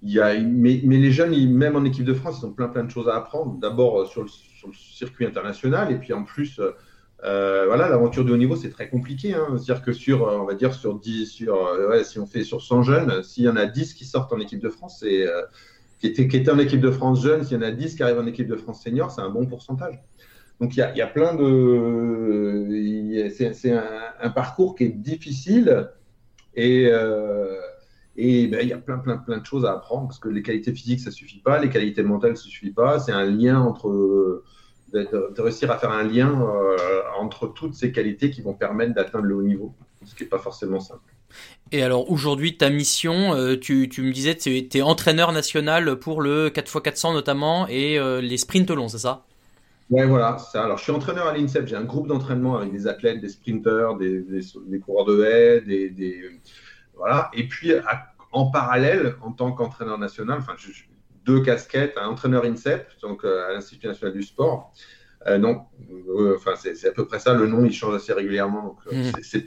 y 0.03 0.21
a, 0.21 0.39
mais, 0.39 0.81
mais, 0.85 0.99
les 0.99 1.11
jeunes, 1.11 1.35
même 1.53 1.77
en 1.77 1.85
équipe 1.85 2.05
de 2.05 2.15
France, 2.15 2.41
ils 2.41 2.47
ont 2.47 2.53
plein 2.53 2.69
plein 2.69 2.85
de 2.85 2.91
choses 2.91 3.09
à 3.09 3.17
apprendre. 3.17 3.59
D'abord 3.61 4.07
sur 4.07 4.23
le, 4.23 4.29
circuit 4.73 5.25
international, 5.25 5.91
et 5.91 5.97
puis 5.97 6.13
en 6.13 6.23
plus, 6.23 6.61
voilà, 7.23 7.89
l'aventure 7.89 8.25
de 8.25 8.33
haut 8.33 8.37
niveau, 8.37 8.57
c'est 8.57 8.71
très 8.71 8.89
compliqué. 8.89 9.35
Hein. 9.35 9.57
C'est-à-dire 9.57 9.83
que 9.83 9.93
sur, 9.93 10.23
on 10.23 10.45
va 10.45 10.55
dire 10.55 10.75
sur 10.75 10.99
10, 10.99 11.27
sur, 11.27 11.69
si 12.05 12.19
on 12.19 12.27
fait 12.27 12.45
sur 12.45 12.63
100 12.63 12.83
jeunes, 12.83 13.23
s'il 13.23 13.45
y 13.45 13.49
en 13.49 13.57
a 13.57 13.67
10 13.67 13.95
qui 13.95 14.05
sortent 14.05 14.33
en 14.33 14.39
équipe 14.39 14.61
de 14.61 14.69
France, 14.69 14.99
c'est 15.01 15.27
qui 16.01 16.07
était, 16.07 16.27
qui 16.27 16.51
en 16.51 16.59
équipe 16.59 16.81
de 16.81 16.91
France 16.91 17.23
jeune, 17.23 17.45
s'il 17.45 17.59
y 17.59 17.61
en 17.61 17.63
a 17.63 17.71
10 17.71 17.95
qui 17.95 18.03
arrivent 18.03 18.19
en 18.19 18.27
équipe 18.27 18.49
de 18.49 18.57
France 18.57 18.83
senior, 18.83 19.11
c'est 19.11 19.21
un 19.21 19.29
bon 19.29 19.47
pourcentage. 19.47 20.03
Donc 20.59 20.75
il 20.77 20.79
y 20.79 21.03
a, 21.03 21.07
plein 21.07 21.35
de. 21.35 23.29
C'est 23.31 23.73
un, 23.73 24.31
parcours 24.31 24.75
qui 24.75 24.85
est 24.85 24.89
difficile 24.89 25.91
et, 26.55 26.89
euh, 26.91 27.57
ben, 28.17 28.59
il 28.63 28.69
y 28.69 28.73
a 28.73 28.79
plein, 28.79 28.99
plein, 28.99 29.19
plein 29.19 29.39
de 29.39 29.47
choses 29.47 29.65
à 29.65 29.73
apprendre 29.73 30.09
parce 30.09 30.19
que 30.19 30.29
les 30.29 30.43
qualités 30.43 30.73
physiques, 30.73 31.01
ça 31.01 31.11
suffit 31.11 31.41
pas, 31.41 31.59
les 31.59 31.71
qualités 31.71 32.03
mentales, 32.03 32.37
ça 32.37 32.45
suffit 32.45 32.73
pas. 32.73 32.99
C'est 32.99 33.13
un 33.13 33.25
lien 33.25 33.61
entre. 33.61 34.43
De, 34.93 35.09
de, 35.37 35.41
réussir 35.41 35.71
à 35.71 35.79
faire 35.79 35.93
un 35.93 36.03
lien 36.03 36.43
euh, 36.43 36.77
entre 37.17 37.47
toutes 37.47 37.75
ces 37.75 37.93
qualités 37.93 38.29
qui 38.29 38.43
vont 38.43 38.55
permettre 38.55 38.93
d'atteindre 38.93 39.27
le 39.27 39.37
haut 39.37 39.43
niveau, 39.45 39.73
ce 40.05 40.17
qui 40.17 40.25
n'est 40.25 40.29
pas 40.29 40.41
forcément 40.41 40.81
simple. 40.81 41.15
Et 41.73 41.83
alors 41.83 42.11
aujourd'hui, 42.11 42.57
ta 42.57 42.69
mission, 42.69 43.35
euh, 43.35 43.57
tu, 43.57 43.89
tu, 43.89 44.03
me 44.03 44.13
disais, 44.13 44.35
tu 44.35 44.51
es 44.51 44.83
entraîneur 44.83 45.33
national 45.33 45.97
pour 45.97 46.21
le 46.21 46.49
4x400 46.51 47.13
notamment 47.13 47.69
et 47.69 47.99
euh, 47.99 48.21
les 48.21 48.37
sprints 48.39 48.71
longs, 48.71 48.89
c'est 48.89 48.99
ça? 48.99 49.25
Ouais, 49.89 50.05
voilà, 50.07 50.39
ça. 50.39 50.65
Alors 50.65 50.79
je 50.79 50.85
suis 50.85 50.93
entraîneur 50.93 51.29
à 51.29 51.37
l'INSEP, 51.37 51.67
j'ai 51.67 51.77
un 51.77 51.85
groupe 51.85 52.09
d'entraînement 52.09 52.57
avec 52.57 52.73
des 52.73 52.87
athlètes, 52.89 53.21
des 53.21 53.29
sprinteurs, 53.29 53.97
des, 53.97 54.21
des, 54.21 54.81
coureurs 54.81 55.05
de 55.05 55.23
haies, 55.23 55.61
des, 55.61 55.91
des, 55.91 56.23
voilà. 56.97 57.31
Et 57.35 57.47
puis 57.47 57.73
en 58.33 58.51
parallèle, 58.51 59.15
en 59.23 59.33
tant 59.33 59.53
qu'entraîneur 59.53 59.99
national, 59.99 60.39
enfin 60.39 60.55
deux 61.25 61.43
casquettes, 61.43 61.97
un 61.99 62.09
entraîneur 62.09 62.45
INSEP, 62.45 62.87
donc 63.03 63.25
euh, 63.25 63.49
à 63.49 63.53
l'Institut 63.53 63.87
national 63.87 64.13
du 64.15 64.23
sport. 64.23 64.73
non, 65.39 65.63
enfin 66.37 66.55
c'est 66.57 66.89
à 66.89 66.93
peu 66.93 67.07
près 67.07 67.21
ça. 67.21 67.35
Le 67.35 67.47
nom 67.47 67.65
il 67.65 67.73
change 67.73 67.95
assez 67.95 68.13
régulièrement, 68.13 68.63
donc 68.63 68.79
mmh. 68.93 69.21
c'est 69.23 69.45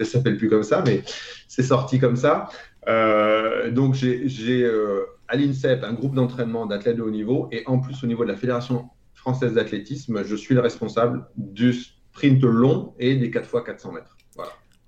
ça 0.00 0.04
s'appelle 0.04 0.36
plus 0.36 0.48
comme 0.48 0.62
ça, 0.62 0.82
mais 0.86 1.02
c'est 1.48 1.62
sorti 1.62 1.98
comme 1.98 2.16
ça. 2.16 2.48
Euh, 2.88 3.70
donc 3.70 3.94
j'ai 3.94 4.64
euh, 4.64 5.04
à 5.28 5.36
l'INSEP 5.36 5.84
un 5.84 5.92
groupe 5.92 6.14
d'entraînement 6.14 6.66
d'athlètes 6.66 6.96
de 6.96 7.02
haut 7.02 7.10
niveau 7.10 7.48
et 7.52 7.62
en 7.66 7.78
plus 7.78 8.02
au 8.02 8.06
niveau 8.06 8.24
de 8.24 8.30
la 8.30 8.36
Fédération 8.36 8.90
française 9.14 9.54
d'athlétisme, 9.54 10.24
je 10.24 10.34
suis 10.34 10.54
le 10.54 10.60
responsable 10.60 11.26
du 11.36 11.72
sprint 11.72 12.42
long 12.42 12.94
et 12.98 13.14
des 13.14 13.30
4 13.30 13.44
x 13.44 13.64
400 13.64 13.92
mètres. 13.92 14.16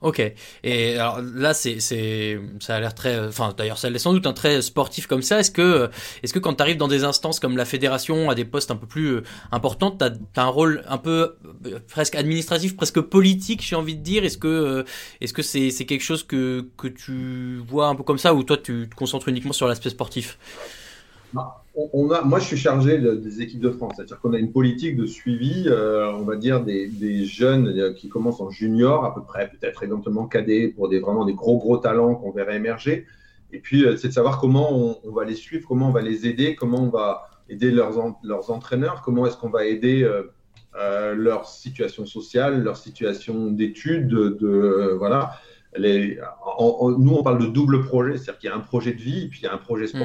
Ok. 0.05 0.21
Et 0.65 0.97
alors 0.97 1.23
là, 1.23 1.55
c'est, 1.55 1.81
c'est, 1.81 2.39
ça 2.61 2.77
a 2.77 2.81
l'air 2.81 2.95
très, 2.95 3.19
enfin 3.27 3.55
d'ailleurs, 3.57 3.79
ça 3.79 3.89
l'est 3.89 3.99
sans 3.99 4.13
doute 4.13 4.27
un 4.27 4.35
très 4.35 4.61
sportif 4.61 5.07
comme 5.07 5.23
ça. 5.23 5.41
Est-ce 5.41 5.51
que, 5.51 5.89
est-ce 6.23 6.35
que 6.35 6.39
quand 6.39 6.53
tu 6.53 6.63
arrives 6.63 6.77
dans 6.77 6.89
des 6.89 7.05
instances 7.05 7.41
comme 7.41 7.57
la 7.57 7.65
fédération, 7.65 8.29
à 8.29 8.35
des 8.35 8.45
postes 8.45 8.71
un 8.71 8.77
peu 8.77 8.87
plus 8.87 9.07
euh, 9.07 9.23
importants, 9.51 9.91
tu 9.91 10.05
as, 10.05 10.13
un 10.43 10.47
rôle 10.47 10.85
un 10.89 10.99
peu 10.99 11.37
euh, 11.65 11.79
presque 11.89 12.17
administratif, 12.17 12.77
presque 12.77 13.01
politique, 13.01 13.63
j'ai 13.67 13.77
envie 13.77 13.97
de 13.97 14.03
dire? 14.03 14.25
Est-ce 14.25 14.37
que, 14.37 14.47
euh, 14.47 14.85
est-ce 15.23 15.33
que 15.33 15.41
c'est, 15.41 15.71
c'est 15.71 15.87
quelque 15.87 16.05
chose 16.05 16.23
que 16.23 16.69
que 16.77 16.89
tu 16.89 17.63
vois 17.67 17.87
un 17.87 17.95
peu 17.95 18.03
comme 18.03 18.19
ça, 18.19 18.35
ou 18.35 18.43
toi 18.43 18.59
tu 18.59 18.87
te 18.91 18.95
concentres 18.95 19.29
uniquement 19.29 19.55
sur 19.55 19.69
l'aspect 19.69 19.89
sportif? 19.89 20.39
On 21.75 22.11
a, 22.11 22.23
moi, 22.23 22.39
je 22.39 22.45
suis 22.45 22.57
chargé 22.57 22.99
des 22.99 23.43
équipes 23.43 23.61
de 23.61 23.71
France, 23.71 23.95
c'est-à-dire 23.97 24.21
qu'on 24.21 24.33
a 24.33 24.39
une 24.39 24.53
politique 24.53 24.97
de 24.97 25.07
suivi, 25.07 25.65
euh, 25.67 26.13
on 26.13 26.23
va 26.23 26.37
dire, 26.37 26.63
des, 26.63 27.25
jeunes 27.25 27.69
euh, 27.69 27.93
qui 27.93 28.09
commencent 28.09 28.41
en 28.41 28.51
junior, 28.51 29.05
à 29.05 29.15
peu 29.15 29.23
près, 29.23 29.51
peut-être 29.51 29.83
éventuellement 29.83 30.27
cadets, 30.27 30.69
pour 30.69 30.89
des 30.89 31.01
vraiment 31.01 31.25
des 31.25 31.35
gros, 31.35 31.59
gros 31.59 31.79
talents 31.79 32.15
qu'on 32.15 32.31
verrait 32.31 32.57
émerger. 32.57 33.07
Et 33.53 33.59
puis, 33.59 33.85
euh, 33.85 33.97
c'est 33.97 34.09
de 34.09 34.13
savoir 34.13 34.39
comment 34.41 34.99
on, 35.05 35.11
va 35.13 35.25
les 35.25 35.35
suivre, 35.35 35.67
comment 35.67 35.89
on 35.89 35.93
va 35.93 36.03
les 36.03 36.27
aider, 36.27 36.55
comment 36.55 36.83
on 36.83 36.91
va 36.91 37.29
aider 37.49 37.73
leurs, 37.73 38.17
leurs 38.23 38.51
entraîneurs, 38.51 39.03
comment 39.03 39.27
est-ce 39.27 39.37
qu'on 39.37 39.51
va 39.51 39.67
aider 39.67 40.09
leur 41.15 41.47
situation 41.47 42.07
sociale, 42.07 42.63
leur 42.63 42.77
situation 42.77 43.51
d'études, 43.51 44.09
de, 44.09 44.95
voilà. 44.99 45.35
Les, 45.77 46.19
nous, 46.99 47.15
on 47.15 47.23
parle 47.25 47.41
de 47.41 47.47
double 47.47 47.83
projet, 47.85 48.17
c'est-à-dire 48.17 48.39
qu'il 48.39 48.51
y 48.51 48.53
a 48.53 48.57
un 48.57 48.61
projet 48.61 48.93
de 48.93 49.01
vie 49.01 49.25
et 49.25 49.29
puis 49.29 49.41
il 49.41 49.45
y 49.45 49.49
a 49.49 49.53
un 49.53 49.59
projet 49.59 49.87
mmh. 49.87 49.99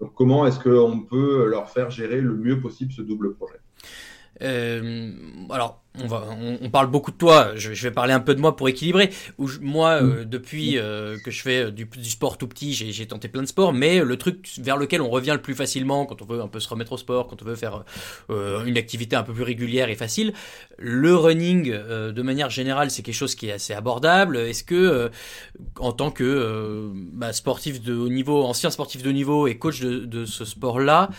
Donc, 0.00 0.14
comment 0.14 0.46
est-ce 0.46 0.58
qu'on 0.58 1.00
peut 1.00 1.46
leur 1.48 1.70
faire 1.70 1.90
gérer 1.90 2.20
le 2.20 2.34
mieux 2.34 2.60
possible 2.60 2.92
ce 2.92 3.02
double 3.02 3.34
projet? 3.34 3.60
Euh, 4.42 5.12
on, 6.02 6.06
va, 6.08 6.26
on, 6.60 6.70
parle 6.70 6.88
beaucoup 6.88 7.12
de 7.12 7.16
toi, 7.16 7.52
je, 7.54 7.70
vais 7.70 7.90
parler 7.92 8.12
un 8.12 8.20
peu 8.20 8.34
de 8.34 8.40
moi 8.40 8.56
pour 8.56 8.68
équilibrer. 8.68 9.10
Où 9.38 9.48
moi, 9.60 10.02
euh, 10.02 10.24
depuis 10.24 10.76
euh, 10.76 11.16
que 11.24 11.30
je 11.30 11.40
fais 11.40 11.70
du, 11.70 11.84
du, 11.84 12.10
sport 12.10 12.36
tout 12.36 12.48
petit, 12.48 12.74
j'ai 12.74 13.06
tenté 13.06 13.28
plein 13.28 13.42
de 13.42 13.46
sports, 13.46 13.72
mais 13.72 14.00
le 14.00 14.16
truc 14.16 14.48
vers 14.58 14.76
lequel 14.76 15.00
on 15.02 15.08
revient 15.08 15.32
le 15.32 15.40
plus 15.40 15.54
facilement 15.54 16.04
quand 16.04 16.20
on 16.20 16.24
veut 16.24 16.40
un 16.40 16.48
peu 16.48 16.58
se 16.58 16.68
remettre 16.68 16.92
au 16.92 16.96
sport, 16.96 17.28
quand 17.28 17.40
on 17.42 17.44
veut 17.44 17.54
faire 17.54 17.84
euh, 18.30 18.64
une 18.64 18.76
activité 18.76 19.14
un 19.14 19.22
peu 19.22 19.32
plus 19.32 19.44
régulière 19.44 19.88
et 19.88 19.94
facile, 19.94 20.32
le 20.78 21.14
running, 21.14 21.70
de 21.72 22.22
manière 22.22 22.50
générale, 22.50 22.90
c'est 22.90 23.02
quelque 23.02 23.14
chose 23.14 23.36
qui 23.36 23.48
est 23.48 23.52
assez 23.52 23.72
abordable. 23.72 24.36
Est-ce 24.36 24.64
que, 24.64 25.10
en 25.78 25.92
tant 25.92 26.10
que 26.10 26.90
bah, 27.12 27.32
sportif 27.32 27.80
de 27.80 27.94
haut 27.94 28.08
niveau, 28.08 28.42
ancien 28.42 28.70
sportif 28.70 29.04
de 29.04 29.10
haut 29.10 29.12
niveau 29.12 29.46
et 29.46 29.56
coach 29.56 29.80
de, 29.80 30.00
de 30.00 30.24
ce 30.24 30.44
sport-là, 30.44 31.10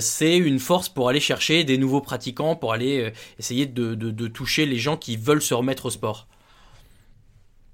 c'est 0.00 0.38
une 0.38 0.58
force 0.58 0.88
pour 0.88 1.10
aller 1.10 1.20
chercher 1.20 1.64
des 1.64 1.76
nouveaux 1.76 2.00
pratiquants, 2.00 2.56
pour 2.56 2.72
aller 2.72 3.12
essayer 3.38 3.66
de, 3.66 3.94
de 3.94 4.05
de, 4.10 4.26
toucher 4.28 4.66
les 4.66 4.76
gens 4.76 4.96
qui 4.96 5.16
veulent 5.16 5.42
se 5.42 5.54
remettre 5.54 5.86
au 5.86 5.90
sport 5.90 6.28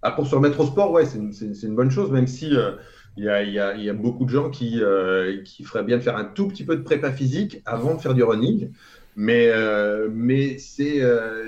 ah, 0.02 0.10
Pour 0.12 0.26
se 0.26 0.34
remettre 0.34 0.60
au 0.60 0.66
sport, 0.66 0.90
ouais, 0.92 1.04
c'est 1.06 1.18
une, 1.18 1.74
bonne 1.74 1.90
chose, 1.90 2.10
même 2.10 2.26
si 2.26 2.56
euh, 2.56 2.72
y, 3.16 3.28
a, 3.28 3.92
beaucoup 3.92 4.24
de 4.24 4.30
gens 4.30 4.50
qui, 4.50 4.82
euh, 4.82 5.42
qui 5.44 5.64
feraient 5.64 5.84
bien 5.84 5.98
de 5.98 6.02
faire 6.02 6.16
un 6.16 6.24
tout 6.24 6.48
petit 6.48 6.64
peu 6.64 6.76
de 6.76 6.82
prépa 6.82 7.12
physique 7.12 7.62
avant 7.64 7.94
de 7.94 8.00
faire 8.00 8.14
du 8.14 8.22
running. 8.22 8.70
Mais, 9.16 9.48
euh, 9.48 10.08
mais 10.10 10.58
c'est. 10.58 11.00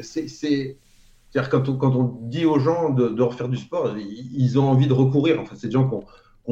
C'est-à-dire, 0.03 1.51
quand 1.51 1.69
on, 1.69 1.77
quand 1.77 1.97
on 1.97 2.05
dit 2.29 2.45
aux 2.45 2.61
gens 2.61 2.91
de, 2.91 3.21
refaire 3.21 3.49
du 3.49 3.57
sport, 3.57 3.97
ils, 3.99 4.59
ont 4.59 4.69
envie 4.69 4.87
de 4.87 4.93
recourir. 4.93 5.41
Enfin, 5.41 5.57
c'est 5.57 5.67
des 5.67 5.73
gens 5.73 5.89
qui 5.89 5.95
ont 5.95 6.05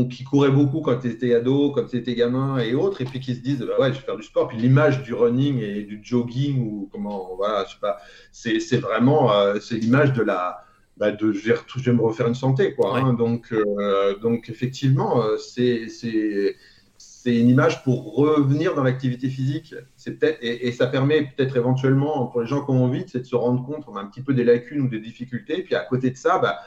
qui 0.08 0.24
couraient 0.24 0.50
beaucoup 0.50 0.80
quand 0.80 0.98
tu 0.98 1.08
étais 1.08 1.34
ado, 1.34 1.70
quand 1.70 1.84
tu 1.84 1.96
étais 1.96 2.14
gamin 2.14 2.58
et 2.58 2.74
autres, 2.74 3.02
et 3.02 3.04
puis 3.04 3.20
qui 3.20 3.34
se 3.34 3.40
disent 3.40 3.60
bah 3.60 3.74
ouais, 3.78 3.88
je 3.92 3.98
vais 3.98 4.04
faire 4.04 4.16
du 4.16 4.22
sport. 4.22 4.48
Puis 4.48 4.56
l'image 4.56 5.02
du 5.02 5.12
running 5.12 5.58
et 5.60 5.82
du 5.82 6.00
jogging 6.02 6.66
ou 6.66 6.88
comment, 6.90 7.34
voilà, 7.36 7.64
je 7.66 7.72
sais 7.72 7.80
pas, 7.80 7.98
c'est 8.32 8.78
vraiment 8.78 9.32
euh, 9.32 9.58
c'est 9.60 9.76
l'image 9.76 10.12
de 10.14 10.22
la 10.22 10.64
bah 10.96 11.10
de 11.10 11.32
je 11.32 11.52
vais, 11.52 11.92
me 11.92 12.02
refaire 12.02 12.26
une 12.26 12.34
santé 12.34 12.74
quoi. 12.74 12.98
Hein. 12.98 13.14
donc 13.14 13.52
euh, 13.52 14.18
donc 14.18 14.48
effectivement 14.48 15.22
euh, 15.22 15.36
c'est 15.36 15.88
c'est 15.88 17.36
une 17.36 17.48
image 17.48 17.84
pour 17.84 18.16
revenir 18.16 18.74
dans 18.74 18.82
l'activité 18.82 19.28
physique. 19.28 19.74
C'est 19.96 20.18
peut-être 20.18 20.38
et, 20.42 20.66
et, 20.66 20.72
ça 20.72 20.86
permet 20.86 21.30
peut-être 21.36 21.56
éventuellement 21.56 22.26
pour 22.26 22.40
les 22.40 22.46
gens 22.46 22.64
qui 22.64 22.70
ont 22.70 22.84
envie, 22.84 23.04
c'est 23.06 23.20
de 23.20 23.26
se 23.26 23.36
rendre 23.36 23.64
compte 23.64 23.84
on 23.86 23.96
a 23.96 24.00
un 24.00 24.06
petit 24.06 24.22
peu 24.22 24.34
des 24.34 24.44
lacunes 24.44 24.80
ou 24.80 24.88
des 24.88 25.00
difficultés. 25.00 25.60
Et 25.60 25.62
puis 25.62 25.74
à 25.74 25.84
côté 25.84 26.10
de 26.10 26.16
ça, 26.16 26.38
bah, 26.38 26.58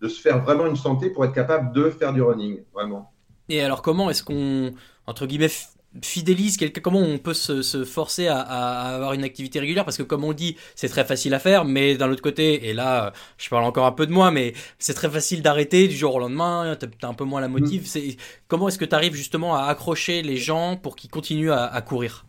de 0.00 0.08
se 0.08 0.20
faire 0.20 0.42
vraiment 0.42 0.66
une 0.66 0.76
santé 0.76 1.10
pour 1.10 1.24
être 1.24 1.34
capable 1.34 1.72
de 1.74 1.90
faire 1.90 2.12
du 2.12 2.22
running, 2.22 2.60
vraiment. 2.72 3.12
Et 3.48 3.62
alors 3.62 3.82
comment 3.82 4.10
est-ce 4.10 4.22
qu'on, 4.22 4.72
entre 5.06 5.26
guillemets, 5.26 5.50
fidélise 6.02 6.56
quelqu'un 6.56 6.80
Comment 6.82 7.00
on 7.00 7.18
peut 7.18 7.34
se, 7.34 7.84
forcer 7.84 8.28
à, 8.28 8.40
avoir 8.40 9.14
une 9.14 9.24
activité 9.24 9.58
régulière? 9.58 9.84
Parce 9.84 9.96
que 9.96 10.02
comme 10.02 10.24
on 10.24 10.32
dit, 10.32 10.56
c'est 10.74 10.88
très 10.88 11.04
facile 11.04 11.34
à 11.34 11.38
faire, 11.38 11.64
mais 11.64 11.96
d'un 11.96 12.10
autre 12.10 12.22
côté, 12.22 12.68
et 12.68 12.74
là, 12.74 13.12
je 13.38 13.48
parle 13.48 13.64
encore 13.64 13.86
un 13.86 13.92
peu 13.92 14.06
de 14.06 14.12
moi, 14.12 14.30
mais 14.30 14.52
c'est 14.78 14.94
très 14.94 15.10
facile 15.10 15.42
d'arrêter 15.42 15.88
du 15.88 15.96
jour 15.96 16.14
au 16.14 16.18
lendemain, 16.18 16.76
tu 16.78 16.86
as, 17.02 17.08
un 17.08 17.14
peu 17.14 17.24
moins 17.24 17.40
la 17.40 17.48
motive. 17.48 17.88
Mm. 17.94 18.12
Comment 18.48 18.68
est-ce 18.68 18.78
que 18.78 18.84
tu 18.84 18.94
arrives 18.94 19.14
justement 19.14 19.56
à 19.56 19.64
accrocher 19.64 20.22
les 20.22 20.36
gens 20.36 20.76
pour 20.76 20.94
qu'ils 20.94 21.10
continuent 21.10 21.52
à 21.52 21.80
courir? 21.80 22.24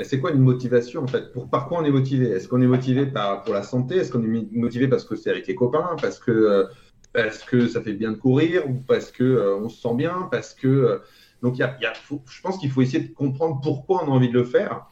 C'est 0.00 0.20
quoi 0.20 0.32
une 0.32 0.40
motivation 0.40 1.02
en 1.02 1.06
fait? 1.06 1.32
Pour, 1.32 1.48
Par 1.48 1.68
quoi 1.68 1.80
on 1.80 1.84
est 1.84 1.90
motivé? 1.90 2.30
Est-ce 2.30 2.48
qu'on 2.48 2.60
est 2.62 2.66
motivé 2.66 3.06
par, 3.06 3.42
pour 3.42 3.54
la 3.54 3.62
santé? 3.62 3.96
Est-ce 3.96 4.10
qu'on 4.10 4.22
est 4.22 4.46
motivé 4.52 4.88
parce 4.88 5.04
que 5.04 5.16
c'est 5.16 5.30
avec 5.30 5.46
les 5.46 5.54
copains? 5.54 5.96
Parce 6.00 6.18
que, 6.18 6.30
euh, 6.30 6.64
parce 7.12 7.38
que 7.44 7.68
ça 7.68 7.82
fait 7.82 7.92
bien 7.92 8.12
de 8.12 8.16
courir? 8.16 8.68
Ou 8.68 8.74
parce 8.74 9.12
qu'on 9.12 9.24
euh, 9.24 9.60
on 9.62 9.68
se 9.68 9.80
sent 9.80 9.94
bien? 9.94 10.28
Parce 10.30 10.54
que. 10.54 10.68
Euh, 10.68 10.98
donc, 11.42 11.58
y 11.58 11.62
a, 11.62 11.76
y 11.80 11.86
a, 11.86 11.92
je 12.08 12.40
pense 12.40 12.58
qu'il 12.58 12.70
faut 12.70 12.82
essayer 12.82 13.00
de 13.00 13.12
comprendre 13.12 13.60
pourquoi 13.60 14.04
on 14.04 14.06
a 14.06 14.10
envie 14.10 14.28
de 14.28 14.38
le 14.38 14.44
faire 14.44 14.86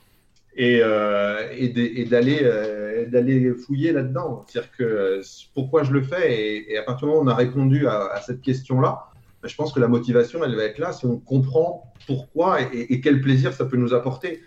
et, 0.56 0.78
et 0.80 2.04
d'aller 2.04 3.54
fouiller 3.54 3.92
là-dedans. 3.92 4.44
C'est-à-dire 4.48 4.72
que 4.72 5.20
pourquoi 5.54 5.84
je 5.84 5.92
le 5.92 6.02
fais 6.02 6.66
et, 6.68 6.76
à 6.76 6.82
partir 6.82 7.06
du 7.06 7.12
moment 7.12 7.22
où 7.22 7.24
on 7.24 7.28
a 7.28 7.36
répondu 7.36 7.86
à, 7.86 8.20
cette 8.26 8.40
question-là, 8.40 9.10
ben, 9.40 9.48
je 9.48 9.54
pense 9.54 9.72
que 9.72 9.78
la 9.78 9.86
motivation, 9.86 10.42
elle 10.44 10.56
va 10.56 10.64
être 10.64 10.78
là 10.78 10.90
si 10.90 11.06
on 11.06 11.20
comprend 11.20 11.94
pourquoi 12.08 12.58
et 12.72 13.00
quel 13.00 13.20
plaisir 13.20 13.52
ça 13.52 13.64
peut 13.64 13.76
nous 13.76 13.94
apporter 13.94 14.40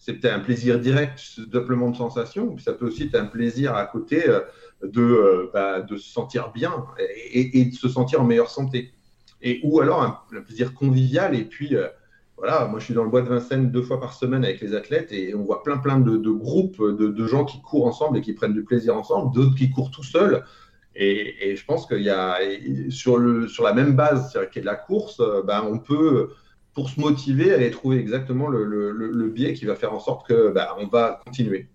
c'est 0.00 0.14
peut-être 0.14 0.34
un 0.34 0.40
plaisir 0.40 0.80
direct, 0.80 1.20
doublement 1.40 1.90
de 1.90 1.96
sensations, 1.96 2.54
puis 2.54 2.64
ça 2.64 2.72
peut 2.72 2.86
aussi 2.86 3.04
être 3.04 3.14
un 3.14 3.26
plaisir 3.26 3.74
à 3.74 3.84
côté 3.84 4.28
euh, 4.28 4.40
de, 4.82 5.02
euh, 5.02 5.50
bah, 5.52 5.82
de 5.82 5.96
se 5.98 6.10
sentir 6.10 6.52
bien 6.52 6.86
et, 7.32 7.66
de 7.66 7.74
se 7.74 7.88
sentir 7.88 8.22
en 8.22 8.24
meilleure 8.24 8.50
santé. 8.50 8.94
Et, 9.42 9.60
ou 9.62 9.78
alors 9.80 10.02
un, 10.02 10.18
plaisir 10.40 10.72
convivial, 10.72 11.34
et 11.34 11.44
puis 11.44 11.76
euh, 11.76 11.86
voilà, 12.38 12.66
moi 12.66 12.80
je 12.80 12.86
suis 12.86 12.94
dans 12.94 13.04
le 13.04 13.10
bois 13.10 13.20
de 13.20 13.28
Vincennes 13.28 13.70
deux 13.70 13.82
fois 13.82 14.00
par 14.00 14.14
semaine 14.14 14.42
avec 14.42 14.62
les 14.62 14.74
athlètes 14.74 15.12
et 15.12 15.34
on 15.34 15.44
voit 15.44 15.62
plein 15.62 15.76
plein 15.76 16.00
de, 16.00 16.30
groupes 16.30 16.80
de, 16.80 17.26
gens 17.26 17.44
qui 17.44 17.60
courent 17.60 17.86
ensemble 17.86 18.16
et 18.16 18.20
qui 18.22 18.32
prennent 18.32 18.54
du 18.54 18.64
plaisir 18.64 18.96
ensemble, 18.96 19.34
d'autres 19.34 19.54
qui 19.54 19.70
courent 19.70 19.90
tout 19.90 20.02
seuls. 20.02 20.44
Et, 20.94 21.54
je 21.54 21.64
pense 21.66 21.86
qu'il 21.86 22.02
y 22.02 22.10
a 22.10 22.38
sur, 22.88 23.18
le, 23.18 23.48
sur 23.48 23.64
la 23.64 23.74
même 23.74 23.94
base, 23.96 24.38
qui 24.50 24.58
est 24.58 24.62
de 24.62 24.66
la 24.66 24.76
course, 24.76 25.22
bah, 25.44 25.62
on 25.70 25.78
peut 25.78 26.30
pour 26.80 26.88
se 26.88 26.98
motiver, 26.98 27.52
aller 27.52 27.70
trouver 27.70 27.98
exactement 27.98 28.48
le, 28.48 29.30
biais 29.34 29.52
qui 29.52 29.66
va 29.66 29.76
faire 29.76 29.92
en 29.92 30.00
sorte 30.00 30.26
que 30.26 30.50
bah, 30.50 30.74
on 30.80 30.86
va 30.86 31.20
continuer. 31.26 31.66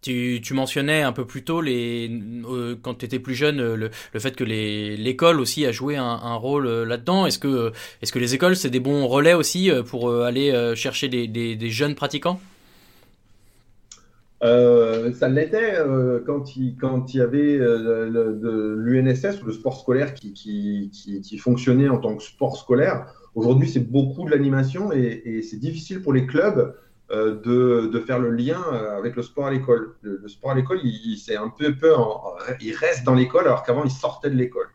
Tu, 0.00 0.40
mentionnais 0.52 1.02
un 1.02 1.12
peu 1.12 1.26
plus 1.26 1.44
tôt, 1.44 1.62
euh, 1.62 2.74
quand 2.80 2.94
tu 2.94 3.04
étais 3.04 3.18
plus 3.18 3.34
jeune, 3.34 3.58
le, 3.58 3.90
le 4.12 4.20
fait 4.20 4.34
que 4.34 4.44
l'école 4.44 5.40
aussi 5.40 5.66
a 5.66 5.72
joué 5.72 5.96
un, 5.96 6.34
rôle 6.36 6.66
euh, 6.66 6.86
là-dedans. 6.86 7.26
Est-ce 7.26 7.38
que, 7.38 7.72
les 8.14 8.34
écoles, 8.34 8.56
c'est 8.56 8.70
des 8.70 8.80
bons 8.80 9.06
relais 9.06 9.34
aussi 9.34 9.70
euh, 9.70 9.82
pour 9.82 10.10
aller 10.10 10.72
chercher 10.74 11.08
des 11.08 11.70
jeunes 11.70 11.94
pratiquants? 11.94 12.40
Ça 14.42 15.28
l'était 15.28 15.74
quand, 16.26 16.56
il, 16.56 16.76
quand 16.76 17.14
il 17.14 17.18
y 17.18 17.20
avait 17.20 17.58
l'UNSS, 17.58 19.42
le 19.42 19.52
sport 19.52 19.78
scolaire, 19.78 20.14
qui, 20.14 20.32
qui, 20.32 20.90
qui, 20.92 21.20
qui, 21.20 21.38
fonctionnait 21.38 21.88
en 21.88 21.98
tant 21.98 22.16
que 22.16 22.22
sport 22.22 22.56
scolaire. 22.56 23.06
Aujourd'hui, 23.36 23.68
c'est 23.68 23.80
beaucoup 23.80 24.24
de 24.24 24.30
l'animation 24.30 24.92
et, 24.92 25.42
c'est 25.42 25.58
difficile 25.58 26.02
pour 26.02 26.14
les 26.14 26.26
clubs 26.26 26.74
euh, 27.12 27.38
de, 27.92 28.00
faire 28.00 28.18
le 28.18 28.30
lien 28.30 28.64
euh, 28.72 28.96
avec 28.96 29.14
le 29.14 29.22
sport 29.22 29.46
à 29.46 29.50
l'école. 29.50 29.94
Le, 30.00 30.26
sport 30.26 30.52
à 30.52 30.54
l'école, 30.54 30.80
il, 30.82 31.18
c'est 31.18 31.36
un 31.36 31.50
peu 31.50 31.74
peur, 31.74 32.34
il 32.62 32.74
reste 32.74 33.04
dans 33.04 33.14
l'école 33.14 33.44
alors 33.44 33.62
qu'avant 33.62 33.84
il 33.84 33.90
sortait 33.90 34.30
de 34.30 34.36
l'école. 34.36 34.68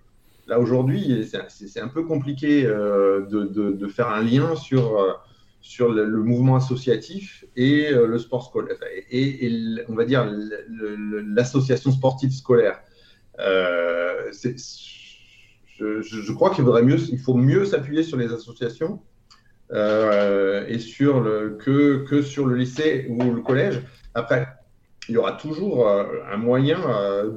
Là 0.45 0.59
aujourd'hui, 0.59 1.27
c'est 1.49 1.79
un 1.79 1.87
peu 1.87 2.03
compliqué 2.03 2.63
euh, 2.67 3.25
de, 3.25 3.87
faire 3.87 4.09
un 4.09 4.21
lien 4.21 4.55
sur, 4.55 4.95
sur 5.61 5.91
le, 5.91 6.05
mouvement 6.23 6.55
associatif 6.55 7.45
et 7.55 7.91
le 7.91 8.17
sport 8.19 8.45
scolaire, 8.45 8.77
et, 9.09 9.83
on 9.87 9.95
va 9.95 10.05
dire 10.05 10.29
l'association 11.25 11.91
sportive 11.91 12.31
scolaire. 12.31 12.81
c'est 14.31 14.57
je, 16.01 16.31
crois 16.33 16.51
qu'il 16.51 16.63
faudrait 16.63 16.83
mieux, 16.83 16.97
il 17.11 17.19
faut 17.19 17.33
mieux 17.33 17.65
s'appuyer 17.65 18.03
sur 18.03 18.17
les 18.17 18.31
associations 18.31 19.01
euh, 19.71 20.65
et 20.67 20.79
sur 20.79 21.21
le, 21.21 21.57
que, 21.59 22.03
que 22.03 22.21
sur 22.21 22.45
le 22.45 22.55
lycée 22.55 23.07
ou 23.09 23.31
le 23.31 23.41
collège. 23.41 23.81
Après, 24.13 24.47
il 25.09 25.15
y 25.15 25.17
aura 25.17 25.33
toujours 25.33 25.87
euh, 25.87 26.05
un 26.31 26.37
moyen 26.37 26.79
euh, 26.87 27.29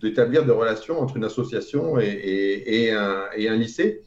d'établir 0.00 0.42
de, 0.42 0.46
des 0.46 0.52
relations 0.52 1.00
entre 1.00 1.16
une 1.16 1.24
association 1.24 1.98
et, 1.98 2.06
et, 2.66 2.92
un, 2.92 3.24
un, 3.36 3.56
lycée. 3.56 4.02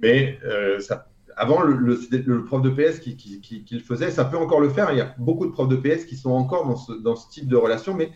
Mais 0.00 0.38
ça, 0.78 1.08
avant, 1.36 1.62
le, 1.62 1.76
le, 1.76 2.44
prof 2.44 2.62
de 2.62 2.70
PS 2.70 2.98
qui, 2.98 3.16
qui, 3.16 3.40
qui, 3.40 3.74
le 3.74 3.80
faisait, 3.80 4.10
ça 4.10 4.24
peut 4.24 4.38
encore 4.38 4.60
le 4.60 4.70
faire. 4.70 4.90
Il 4.92 4.98
y 4.98 5.02
a 5.02 5.14
beaucoup 5.18 5.46
de 5.46 5.52
profs 5.52 5.68
de 5.68 5.76
PS 5.76 6.06
qui 6.06 6.16
sont 6.16 6.30
encore 6.30 6.66
dans 6.66 6.76
ce, 6.76 6.92
dans 6.92 7.14
ce 7.14 7.28
type 7.28 7.46
de 7.46 7.56
relation, 7.56 7.94
mais 7.94 8.10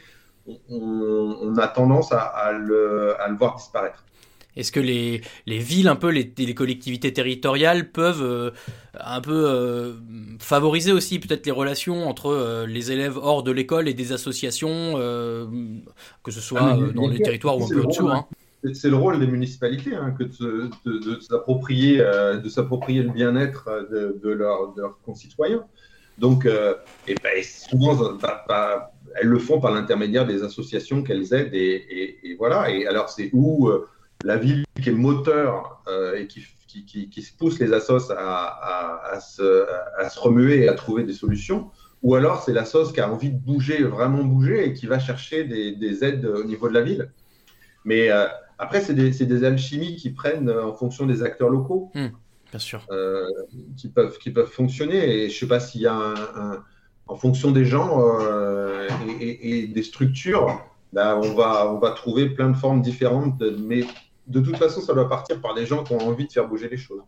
on, 0.70 1.54
a 1.58 1.68
tendance 1.68 2.12
à, 2.12 2.20
à, 2.20 2.52
le, 2.52 3.20
à 3.20 3.28
le 3.28 3.36
voir 3.36 3.56
disparaître. 3.56 4.04
Est-ce 4.56 4.72
que 4.72 4.80
les, 4.80 5.20
les, 5.46 5.58
villes, 5.58 5.86
un 5.86 5.96
peu 5.96 6.08
les, 6.08 6.32
les 6.36 6.54
collectivités 6.54 7.12
territoriales 7.12 7.90
peuvent 7.90 8.22
euh, 8.22 8.50
un 8.98 9.20
peu 9.20 9.44
euh, 9.46 9.92
favoriser 10.40 10.90
aussi 10.90 11.20
peut-être 11.20 11.46
les 11.46 11.52
relations 11.52 12.08
entre 12.08 12.26
euh, 12.26 12.66
les 12.66 12.90
élèves 12.90 13.16
hors 13.16 13.42
de 13.42 13.52
l'école 13.52 13.88
et 13.88 13.94
des 13.94 14.12
associations, 14.12 14.94
que 16.24 16.30
ce 16.30 16.40
soit 16.40 16.60
ah, 16.62 16.78
dans 16.94 17.08
les 17.08 17.20
territoires 17.20 17.58
ou 17.58 17.64
un 17.64 17.68
peu 17.68 17.80
au-dessous 17.80 18.08
hein. 18.08 18.26
C'est 18.74 18.90
le 18.90 18.96
rôle 18.96 19.18
des 19.18 19.26
municipalités 19.26 19.94
hein, 19.94 20.14
que 20.18 20.24
de, 20.24 20.70
de, 20.84 21.20
s'approprier 21.20 21.98
de 21.98 22.48
s'approprier 22.48 23.02
le 23.02 23.10
bien-être 23.10 23.88
de, 23.90 24.18
de, 24.22 24.30
leurs 24.30 24.98
concitoyens. 25.04 25.64
Donc, 26.18 26.44
et 26.44 27.14
ben, 27.22 27.42
souvent, 27.42 27.94
bah, 28.20 28.44
bah, 28.46 28.92
elles 29.14 29.28
le 29.28 29.38
font 29.38 29.60
par 29.60 29.72
l'intermédiaire 29.72 30.26
des 30.26 30.42
associations 30.42 31.02
qu'elles 31.02 31.32
aident. 31.32 31.54
Et, 31.54 32.18
et, 32.22 32.34
voilà. 32.36 32.70
Et 32.70 32.86
alors, 32.86 33.08
c'est 33.08 33.30
où 33.32 33.70
la 34.24 34.36
ville 34.36 34.64
qui 34.80 34.88
est 34.88 34.92
moteur 34.92 35.82
euh, 35.88 36.16
et 36.16 36.26
qui, 36.26 36.44
qui, 36.66 37.08
qui, 37.08 37.22
se 37.22 37.36
pousse 37.36 37.58
les 37.58 37.72
assos 37.72 38.10
à, 38.10 39.12
à, 39.12 39.20
se, 39.20 39.66
à, 39.98 40.08
se, 40.08 40.20
remuer 40.20 40.64
et 40.64 40.68
à 40.68 40.74
trouver 40.74 41.04
des 41.04 41.12
solutions, 41.12 41.70
ou 42.02 42.14
alors 42.14 42.42
c'est 42.42 42.52
l'assos 42.52 42.92
qui 42.92 43.00
a 43.00 43.10
envie 43.10 43.30
de 43.30 43.38
bouger, 43.38 43.82
vraiment 43.82 44.22
bouger, 44.24 44.66
et 44.66 44.72
qui 44.72 44.86
va 44.86 44.98
chercher 44.98 45.44
des, 45.44 45.72
des 45.72 46.04
aides 46.04 46.24
au 46.26 46.44
niveau 46.44 46.68
de 46.68 46.74
la 46.74 46.82
ville. 46.82 47.12
Mais 47.84 48.10
euh, 48.10 48.26
après, 48.60 48.80
c'est 48.80 48.94
des, 48.94 49.10
des, 49.10 49.44
alchimies 49.44 49.96
qui 49.96 50.10
prennent 50.10 50.48
euh, 50.48 50.66
en 50.66 50.74
fonction 50.74 51.06
des 51.06 51.22
acteurs 51.22 51.48
locaux. 51.48 51.90
Mmh, 51.94 52.06
bien 52.50 52.58
sûr. 52.58 52.86
qui, 53.76 53.88
peuvent, 53.88 54.18
qui 54.18 54.30
peuvent 54.30 54.50
fonctionner. 54.50 55.24
Et 55.24 55.28
je 55.28 55.34
ne 55.34 55.38
sais 55.40 55.48
pas 55.48 55.60
s'il 55.60 55.80
y 55.80 55.86
a 55.86 55.94
un, 55.94 56.64
en 57.06 57.16
fonction 57.16 57.50
des 57.50 57.64
gens 57.64 58.00
et, 59.20 59.66
des 59.66 59.82
structures, 59.82 60.62
bah, 60.92 61.18
on, 61.22 61.34
va, 61.34 61.72
on 61.72 61.78
va 61.78 61.90
trouver 61.90 62.30
plein 62.30 62.50
de 62.50 62.56
formes 62.56 62.82
différentes, 62.82 63.42
mais 63.58 63.84
de 64.26 64.40
toute 64.40 64.56
façon, 64.56 64.80
ça 64.80 64.94
doit 64.94 65.08
partir 65.08 65.40
par 65.40 65.54
des 65.54 65.66
gens 65.66 65.82
qui 65.82 65.92
ont 65.92 66.00
envie 66.00 66.26
de 66.26 66.32
faire 66.32 66.48
bouger 66.48 66.68
les 66.68 66.76
choses. 66.76 67.02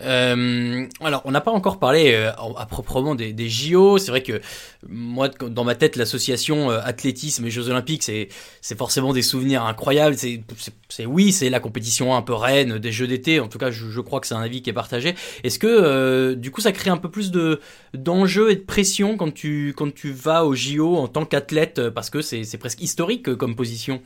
Euh, 0.00 0.86
alors, 1.00 1.22
on 1.26 1.30
n'a 1.30 1.40
pas 1.40 1.50
encore 1.50 1.78
parlé 1.78 2.12
euh, 2.14 2.32
à 2.56 2.66
proprement 2.66 3.14
des, 3.14 3.48
JO. 3.48 3.98
C'est 3.98 4.10
vrai 4.10 4.22
que 4.22 4.40
moi, 4.88 5.28
dans 5.28 5.64
ma 5.64 5.74
tête, 5.74 5.96
l'association 5.96 6.70
euh, 6.70 6.80
athlétisme 6.82 7.44
et 7.46 7.50
Jeux 7.50 7.68
Olympiques, 7.68 8.02
c'est 8.02 8.28
c'est 8.60 8.76
forcément 8.76 9.12
des 9.12 9.22
souvenirs 9.22 9.64
incroyables. 9.64 10.16
C'est 10.16 10.42
c'est 10.88 11.06
oui, 11.06 11.32
c'est 11.32 11.50
la 11.50 11.60
compétition 11.60 12.14
un 12.14 12.22
peu 12.22 12.34
reine 12.34 12.78
des 12.78 12.92
Jeux 12.92 13.06
d'été. 13.06 13.40
En 13.40 13.48
tout 13.48 13.58
cas, 13.58 13.70
je, 13.70 13.90
je 13.90 14.00
crois 14.00 14.20
que 14.20 14.26
c'est 14.26 14.34
un 14.34 14.40
avis 14.40 14.62
qui 14.62 14.70
est 14.70 14.74
partagé. 14.74 15.14
Est-ce 15.44 15.58
que 15.58 15.66
euh, 15.66 16.34
du 16.34 16.50
coup, 16.50 16.60
ça 16.60 16.72
crée 16.72 16.90
un 16.90 16.96
peu 16.96 17.10
plus 17.10 17.30
de 17.30 17.60
d'enjeux 17.94 18.50
et 18.50 18.56
de 18.56 18.60
pression 18.60 19.16
quand 19.16 19.32
tu 19.32 19.74
quand 19.76 19.92
tu 19.94 20.12
vas 20.12 20.44
aux 20.44 20.54
JO 20.54 20.96
en 20.96 21.08
tant 21.08 21.24
qu'athlète 21.26 21.90
parce 21.90 22.10
que 22.10 22.22
c'est 22.22 22.44
c'est 22.44 22.58
presque 22.58 22.80
historique 22.80 23.34
comme 23.36 23.54
position? 23.54 24.02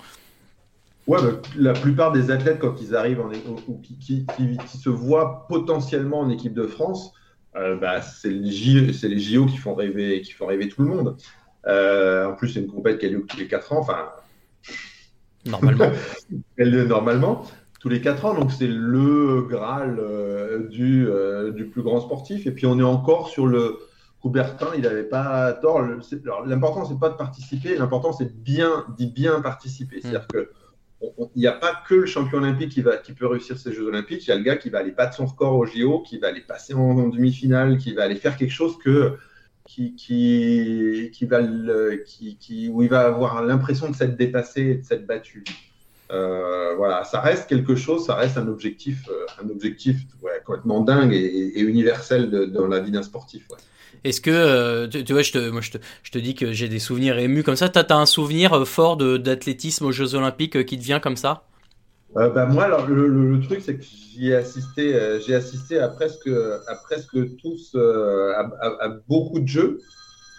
Ouais, 1.07 1.23
bah, 1.23 1.41
la 1.57 1.73
plupart 1.73 2.11
des 2.11 2.31
athlètes, 2.31 2.59
quand 2.59 2.81
ils 2.81 2.97
arrivent 2.97 3.21
en, 3.21 3.31
ou, 3.69 3.79
qui, 3.79 3.97
qui, 3.97 4.27
qui, 4.27 4.79
se 4.79 4.89
voient 4.89 5.47
potentiellement 5.49 6.21
en 6.21 6.31
équipe 6.31 6.55
de 6.55 6.67
France, 6.67 7.13
euh, 7.55 7.77
bah, 7.77 8.03
c'est 8.03 8.29
les, 8.29 8.81
les, 8.91 9.19
JO 9.19 9.47
qui 9.47 9.57
font 9.57 9.75
rêver, 9.75 10.21
qui 10.23 10.33
font 10.33 10.47
rêver 10.47 10.69
tout 10.69 10.83
le 10.83 10.89
monde. 10.89 11.17
Euh, 11.67 12.27
en 12.27 12.35
plus, 12.35 12.49
c'est 12.49 12.61
une 12.61 12.67
compète 12.67 12.99
qui 12.99 13.07
a 13.07 13.09
lieu 13.09 13.25
tous 13.27 13.37
les 13.37 13.47
4 13.47 13.73
ans. 13.73 13.79
Enfin, 13.79 14.09
normalement. 15.45 15.93
normalement, 16.59 17.47
tous 17.81 17.89
les 17.89 18.01
4 18.01 18.25
ans. 18.25 18.35
Donc, 18.35 18.51
c'est 18.51 18.67
le 18.67 19.43
Graal 19.43 19.99
euh, 20.01 20.67
du, 20.69 21.07
du 21.55 21.67
plus 21.67 21.83
grand 21.83 22.01
sportif. 22.01 22.49
Et 22.49 22.51
puis, 22.51 22.67
on 22.67 22.79
est 22.79 22.85
encore 22.85 23.29
sur 23.29 23.47
le. 23.47 23.79
Coubertin, 24.23 24.69
il 24.75 24.81
n'avait 24.81 25.05
pas 25.05 25.53
tort. 25.53 25.83
L'important, 26.47 26.85
c'est 26.85 26.99
pas 26.99 27.11
de 27.11 27.17
participer. 27.17 27.77
L'important, 27.77 28.13
c'est 28.13 28.35
bien, 28.35 28.87
d'y 28.97 29.07
bien 29.07 29.41
participer. 29.41 30.01
C'est-à-dire 30.01 30.25
mm. 30.25 30.33
que 30.33 30.51
il 31.03 31.41
n'y 31.41 31.47
a 31.47 31.53
pas 31.53 31.83
que 31.87 31.95
le 31.95 32.07
champion 32.07 32.39
olympique 32.39 32.71
qui, 32.71 32.81
va, 32.81 32.97
peut 32.97 33.27
réussir 33.27 33.59
ces 33.59 33.73
Jeux 33.73 33.87
olympiques, 33.87 34.27
il 34.27 34.31
y 34.31 34.33
a 34.33 34.37
le 34.37 34.43
gars 34.43 34.57
qui 34.57 34.71
va 34.71 34.79
aller 34.79 34.93
battre 34.93 35.15
son 35.15 35.27
record 35.27 35.55
au 35.55 35.67
JO, 35.67 36.01
qui 36.01 36.19
va 36.19 36.29
aller 36.29 36.41
passer 36.41 36.75
en, 36.75 37.09
demi-finale, 37.09 37.79
qui 37.79 37.93
va 37.93 38.05
aller 38.05 38.17
faire 38.17 38.37
quelque 38.37 38.53
chose 38.53 38.79
que, 38.79 39.17
qui, 39.67 39.93
va 41.23 41.41
où 41.43 42.83
il 42.83 42.89
va 42.89 43.01
avoir 43.01 43.43
l'impression 43.43 43.91
de 43.91 43.95
s'être 43.95 44.17
dépassé 44.17 44.63
et 44.63 44.75
de 44.77 44.85
s'être 44.85 45.07
battu. 45.07 45.45
Euh, 46.13 46.75
voilà, 46.77 47.05
ça 47.05 47.21
reste 47.21 47.49
quelque 47.49 47.75
chose, 47.75 48.07
ça 48.07 48.15
reste 48.15 48.39
un 48.39 48.47
objectif, 48.47 49.09
euh, 49.09 49.27
un 49.45 49.51
objectif 49.51 50.07
complètement 50.45 50.81
dingue 50.81 51.13
et, 51.13 51.61
universel 51.61 52.31
dans 52.31 52.69
la 52.69 52.81
vie 52.81 52.93
d'un 52.93 53.03
sportif. 53.03 53.49
Est-ce 54.07 54.21
que, 54.21 54.31
euh, 54.31 54.87
tu, 54.87 55.13
vois, 55.13 55.23
je 55.23 55.33
te, 55.33 55.51
moi 55.51 55.61
je 55.61 55.73
te, 55.73 55.79
je 56.05 56.13
te 56.13 56.19
dis 56.19 56.37
que 56.37 56.53
j'ai 56.53 56.69
des 56.69 56.79
souvenirs 56.79 57.19
émus 57.19 57.43
comme 57.43 57.57
ça. 57.57 57.69
Tu 57.69 57.81
as, 57.81 57.97
un 57.97 58.07
souvenir 58.07 58.53
euh, 58.53 58.65
fort 58.65 58.97
d'athlétisme 58.97 59.85
aux 59.85 59.91
Jeux 59.91 60.15
Olympiques 60.15 60.55
euh, 60.55 60.63
qui 60.63 60.79
te 60.79 60.85
vient 60.85 61.01
comme 61.01 61.17
ça? 61.17 61.43
Bah, 62.15 62.47
Moi, 62.47 62.63
alors, 62.63 62.87
le, 62.87 63.41
truc, 63.41 63.61
c'est 63.63 63.77
que 63.77 63.83
j'y 63.83 64.29
ai 64.29 64.37
assisté, 64.37 65.19
j'ai 65.27 65.35
assisté 65.35 65.81
à 65.81 65.89
presque, 65.89 66.29
à 66.29 66.75
presque 66.85 67.37
tous, 67.37 67.75
à, 67.75 68.89
beaucoup 69.09 69.41
de 69.41 69.49
jeux. 69.49 69.81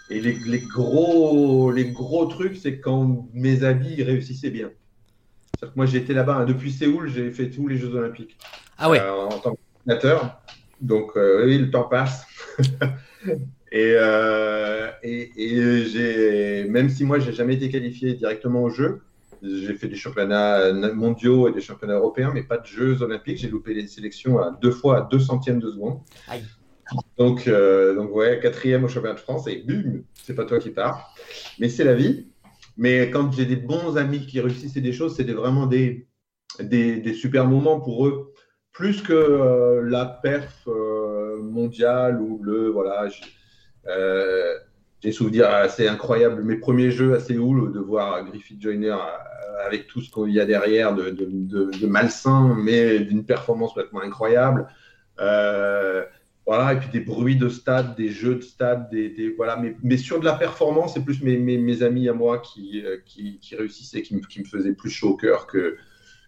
Et 0.08 0.22
les, 0.22 0.38
les 0.46 0.60
gros, 0.60 1.70
les 1.70 1.90
gros 1.90 2.24
trucs, 2.24 2.56
c'est 2.56 2.80
quand 2.80 3.28
mes 3.34 3.64
amis 3.64 4.02
réussissaient 4.02 4.50
bien. 4.50 4.70
Que 5.60 5.66
moi, 5.76 5.84
j'étais 5.84 6.14
là-bas, 6.14 6.36
hein, 6.36 6.44
depuis 6.46 6.72
Séoul, 6.72 7.10
j'ai 7.10 7.30
fait 7.30 7.50
tous 7.50 7.68
les 7.68 7.76
Jeux 7.76 7.94
Olympiques. 7.94 8.38
Ah 8.78 8.88
ouais. 8.88 9.00
en 9.00 9.38
tant 9.38 9.54
que 9.86 10.26
Donc, 10.80 11.12
oui, 11.16 11.58
le 11.58 11.70
temps 11.70 11.84
passe. 11.84 12.26
Et, 13.70 13.92
euh, 13.96 14.90
et, 15.02 15.30
et 15.36 15.84
j'ai, 15.84 16.64
même 16.68 16.88
si 16.88 17.04
moi, 17.04 17.18
j'ai 17.18 17.32
jamais 17.32 17.54
été 17.54 17.68
qualifié 17.68 18.14
directement 18.14 18.62
au 18.62 18.70
jeu, 18.70 19.00
j'ai 19.42 19.74
fait 19.74 19.88
des 19.88 19.96
championnats 19.96 20.72
mondiaux 20.94 21.48
et 21.48 21.52
des 21.52 21.60
championnats 21.60 21.94
européens, 21.94 22.32
mais 22.34 22.42
pas 22.42 22.58
de 22.58 22.66
Jeux 22.66 23.02
olympiques. 23.02 23.38
J'ai 23.38 23.48
loupé 23.48 23.74
les 23.74 23.86
sélections 23.86 24.38
à 24.38 24.50
deux 24.60 24.70
fois 24.70 24.98
à 24.98 25.00
deux 25.02 25.20
centièmes 25.20 25.60
de 25.60 25.70
seconde. 25.70 26.00
Donc, 27.18 27.46
euh, 27.46 27.94
donc 27.94 28.14
ouais, 28.14 28.40
quatrième 28.40 28.84
au 28.84 28.88
championnat 28.88 29.14
de 29.14 29.20
France 29.20 29.46
et 29.46 29.62
bum, 29.66 30.02
c'est 30.14 30.34
pas 30.34 30.44
toi 30.44 30.58
qui 30.58 30.70
pars. 30.70 31.14
Mais 31.58 31.68
c'est 31.68 31.84
la 31.84 31.94
vie. 31.94 32.28
Mais 32.76 33.10
quand 33.10 33.32
j'ai 33.32 33.44
des 33.44 33.56
bons 33.56 33.96
amis 33.96 34.26
qui 34.26 34.40
réussissaient 34.40 34.80
des 34.80 34.92
choses, 34.92 35.16
c'était 35.16 35.32
vraiment 35.32 35.66
des, 35.66 36.08
des, 36.60 37.00
des, 37.00 37.12
super 37.12 37.46
moments 37.46 37.80
pour 37.80 38.06
eux. 38.06 38.32
Plus 38.72 39.02
que 39.02 39.12
euh, 39.12 39.82
la 39.82 40.06
perf 40.06 40.68
euh, 40.68 41.42
mondiale 41.42 42.20
ou 42.20 42.40
le 42.42 42.68
voilà. 42.68 43.08
J'ai 45.00 45.12
souvenirs 45.12 45.48
assez 45.48 45.86
incroyables. 45.86 46.42
Mes 46.42 46.56
premiers 46.56 46.90
jeux 46.90 47.14
à 47.14 47.20
Séoul, 47.20 47.72
de 47.72 47.78
voir 47.78 48.24
Griffith 48.24 48.60
Joyner 48.60 48.90
euh, 48.90 49.66
avec 49.66 49.86
tout 49.86 50.00
ce 50.00 50.10
qu'il 50.10 50.32
y 50.32 50.40
a 50.40 50.46
derrière 50.46 50.94
de, 50.94 51.10
de, 51.10 51.86
malsain, 51.86 52.56
mais 52.58 53.00
d'une 53.00 53.24
performance 53.24 53.70
complètement 53.70 54.02
incroyable. 54.02 54.68
Euh, 55.20 56.04
voilà, 56.46 56.72
et 56.72 56.78
puis 56.78 56.88
des 56.88 57.00
bruits 57.00 57.36
de 57.36 57.48
stade, 57.48 57.94
des 57.96 58.08
jeux 58.08 58.36
de 58.36 58.40
stade, 58.40 58.88
des, 58.90 59.34
voilà. 59.36 59.56
Mais, 59.56 59.76
mais, 59.82 59.98
sur 59.98 60.18
de 60.18 60.24
la 60.24 60.32
performance, 60.32 60.94
c'est 60.94 61.04
plus 61.04 61.22
mes, 61.22 61.36
mes, 61.36 61.82
amis 61.82 62.08
à 62.08 62.14
moi 62.14 62.38
qui, 62.38 62.82
qui, 63.04 63.56
réussissaient, 63.56 64.02
qui 64.02 64.16
me, 64.16 64.20
qui 64.20 64.40
me, 64.40 64.46
faisaient 64.46 64.72
plus 64.72 64.90
chaud 64.90 65.10
au 65.10 65.16
cœur 65.16 65.46
que, 65.46 65.76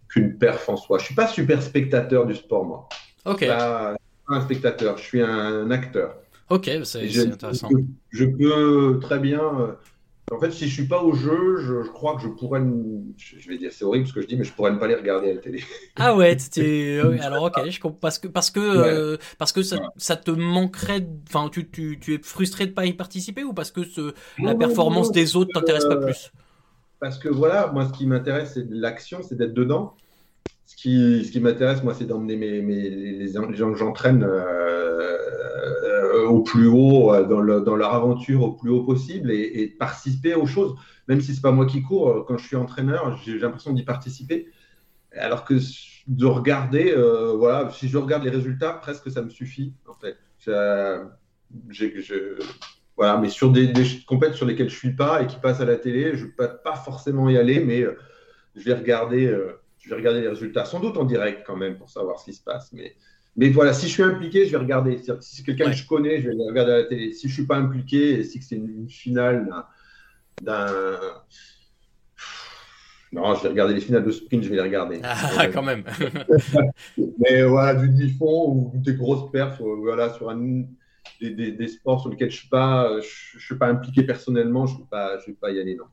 qu'une 0.09 0.37
perf 0.37 0.69
en 0.69 0.77
soi. 0.77 0.99
Je 0.99 1.07
suis 1.07 1.15
pas 1.15 1.27
super 1.27 1.63
spectateur 1.63 2.27
du 2.27 2.35
sport, 2.35 2.65
moi. 2.65 2.89
Ok. 3.25 3.47
Pas 3.47 3.97
un 4.29 4.41
spectateur, 4.43 4.97
je 4.99 5.03
suis 5.03 5.23
un 5.23 5.71
acteur. 5.71 6.17
Ok, 6.51 6.69
c'est 6.83 7.27
intéressant. 7.27 7.69
Je, 8.11 8.25
peux 8.25 8.99
très 9.01 9.21
bien. 9.21 9.41
Euh, 9.41 9.73
en 10.33 10.41
fait, 10.41 10.51
si 10.51 10.69
je 10.69 10.75
suis 10.75 10.87
pas 10.87 11.01
au 11.01 11.13
jeu, 11.13 11.59
je, 11.59 11.89
crois 11.89 12.17
que 12.17 12.23
je 12.23 12.29
pourrais. 12.29 12.61
Je 13.17 13.49
vais 13.49 13.57
dire, 13.57 13.71
c'est 13.73 13.85
horrible 13.85 14.09
ce 14.09 14.13
que 14.13 14.21
je 14.21 14.27
dis, 14.27 14.37
mais 14.37 14.43
je 14.43 14.53
pourrais 14.53 14.73
ne 14.73 14.79
pas 14.79 14.89
les 14.89 14.97
regarder 14.97 15.31
à 15.31 15.35
la 15.35 15.41
télé. 15.41 15.63
Ah 15.95 16.17
ouais, 16.17 16.37
alors 17.23 17.45
ok, 17.45 17.71
je 17.71 17.81
comprends 17.81 17.99
parce 18.01 18.19
que 18.19 18.27
parce 18.27 18.51
que 18.51 18.61
euh, 18.61 19.17
parce 19.39 19.53
que 19.53 19.63
ça, 19.63 19.79
ça, 19.97 20.17
te 20.17 20.33
manquerait. 20.33 21.07
Enfin, 21.29 21.49
tu, 21.53 21.71
tu, 21.71 21.99
tu, 22.01 22.15
es 22.15 22.21
frustré 22.21 22.67
de 22.67 22.73
pas 22.73 22.85
y 22.85 22.95
participer 22.95 23.45
ou 23.45 23.53
parce 23.53 23.71
que 23.71 23.85
ce, 23.85 24.13
la 24.43 24.57
performance 24.57 25.13
des 25.13 25.37
autres 25.37 25.53
t'intéresse 25.55 25.85
pas 25.85 25.97
plus? 25.97 26.33
Parce 26.99 27.19
que 27.19 27.29
voilà, 27.29 27.71
moi, 27.73 27.87
ce 27.87 27.93
qui 27.97 28.07
m'intéresse, 28.07 28.53
c'est 28.55 28.67
l'action, 28.71 29.21
c'est 29.23 29.37
d'être 29.37 29.55
dedans. 29.55 29.95
Ce 30.67 30.77
qui, 30.77 31.25
ce 31.25 31.33
qui 31.33 31.41
m'intéresse, 31.41 31.83
moi, 31.83 31.95
c'est 31.95 32.05
d'emmener 32.05 32.37
mes, 32.37 32.61
mes, 32.61 32.91
les, 32.91 33.33
gens 33.33 33.73
que 33.73 33.79
j'entraîne. 33.79 34.23
Euh, 34.23 34.71
euh, 34.90 34.90
au 36.31 36.43
plus 36.43 36.67
haut, 36.67 37.13
euh, 37.13 37.25
dans, 37.25 37.77
leur 37.77 37.95
aventure 37.95 38.43
au 38.43 38.53
plus 38.53 38.71
haut 38.71 38.85
possible 38.85 39.31
et, 39.31 39.67
participer 39.79 40.35
aux 40.35 40.47
choses. 40.47 40.75
Même 41.09 41.21
si 41.21 41.35
c'est 41.35 41.41
pas 41.41 41.53
moi 41.53 41.67
qui 41.67 41.83
cours, 41.83 42.09
euh, 42.09 42.25
quand 42.27 42.39
je 42.39 42.47
suis 42.47 42.57
entraîneur, 42.57 43.19
j'ai 43.25 43.39
l'impression 43.39 43.73
d'y 43.73 43.85
participer. 43.85 44.49
Alors 45.17 45.45
que 45.45 45.55
de 46.07 46.27
regarder, 46.27 46.95
voilà, 47.37 47.71
si 47.71 47.89
je 47.89 47.99
regarde 47.99 48.23
les 48.23 48.31
résultats, 48.31 48.73
presque 48.75 49.11
ça 49.11 49.23
me 49.23 49.31
suffit 49.31 49.75
en 49.89 49.95
fait. 49.95 50.17
voilà, 52.97 53.19
mais 53.19 53.29
sur 53.29 53.51
des, 53.51 53.67
des 53.67 53.85
compètes 54.07 54.35
sur 54.35 54.47
lesquelles 54.47 54.71
je 54.71 54.77
suis 54.77 54.95
pas 54.95 55.23
et 55.23 55.27
qui 55.27 55.37
passent 55.39 55.61
à 55.61 55.65
la 55.65 55.77
télé, 55.77 56.17
je 56.17 56.27
ne 56.27 56.31
peux 56.31 56.49
pas 56.63 56.77
forcément 56.77 57.29
y 57.29 57.37
aller, 57.37 57.59
mais 57.59 57.85
je 58.55 58.63
vais 58.63 58.75
regarder, 58.75 59.37
je 59.79 59.91
vais 59.91 59.97
regarder 59.97 60.21
les 60.21 60.29
résultats, 60.29 60.65
sans 60.65 60.79
doute 60.79 60.97
en 60.97 61.05
direct 61.05 61.43
quand 61.45 61.57
même 61.57 61.77
pour 61.77 61.91
savoir 61.91 62.21
ce 62.21 62.27
qui 62.27 62.33
se 62.33 62.45
passe, 62.45 62.73
mais 62.73 62.95
mais 63.37 63.51
voilà, 63.51 63.73
si 63.73 63.87
je 63.87 63.93
suis 63.93 64.03
impliqué, 64.03 64.47
je 64.47 64.53
vais 64.53 64.59
regarder. 64.59 64.99
Si 64.99 65.37
c'est 65.37 65.45
quelqu'un 65.45 65.67
que 65.71 65.77
je 65.77 65.87
connais, 65.87 66.21
je 66.21 66.29
vais 66.29 66.35
regarder 66.35 66.73
à 66.73 66.77
la 66.79 66.85
télé. 66.85 67.13
Si 67.13 67.23
je 67.23 67.33
ne 67.33 67.35
suis 67.35 67.47
pas 67.47 67.57
impliqué, 67.57 68.21
et 68.21 68.25
si 68.25 68.43
c'est 68.43 68.57
une, 68.57 68.89
finale 68.89 69.49
d'un. 70.43 70.67
Non, 73.13 73.35
je 73.35 73.43
vais 73.43 73.49
regarder 73.49 73.75
les 73.75 73.81
finales 73.81 74.05
de 74.05 74.11
sprint, 74.11 74.45
je 74.45 74.49
vais 74.49 74.57
les 74.57 74.63
regarder. 74.63 75.01
Ah, 75.03 75.49
quand 75.49 75.63
même. 75.63 75.85
Mais 77.19 77.43
voilà, 77.43 77.75
du 77.81 77.89
demi-fond 77.89 78.71
ou 78.73 78.73
des 78.75 78.95
grosses 78.95 79.31
perfs 79.33 79.61
euh, 79.61 79.75
voilà, 79.81 80.13
sur 80.15 80.31
un, 80.31 80.65
des, 81.21 81.53
des, 81.53 81.69
sports 81.69 82.01
sur 82.01 82.11
lesquels 82.11 82.31
je 82.31 82.37
ne 82.37 82.41
suis, 82.41 82.49
pas, 82.49 83.01
je, 83.01 83.39
je 83.39 83.45
suis 83.45 83.57
pas 83.57 83.67
impliqué 83.67 84.05
personnellement, 84.05 84.67
je 84.67 84.77
ne 84.77 84.83
vais, 84.83 85.27
vais, 85.27 85.33
pas 85.33 85.51
y 85.51 85.59
aller, 85.59 85.75
non. 85.75 85.87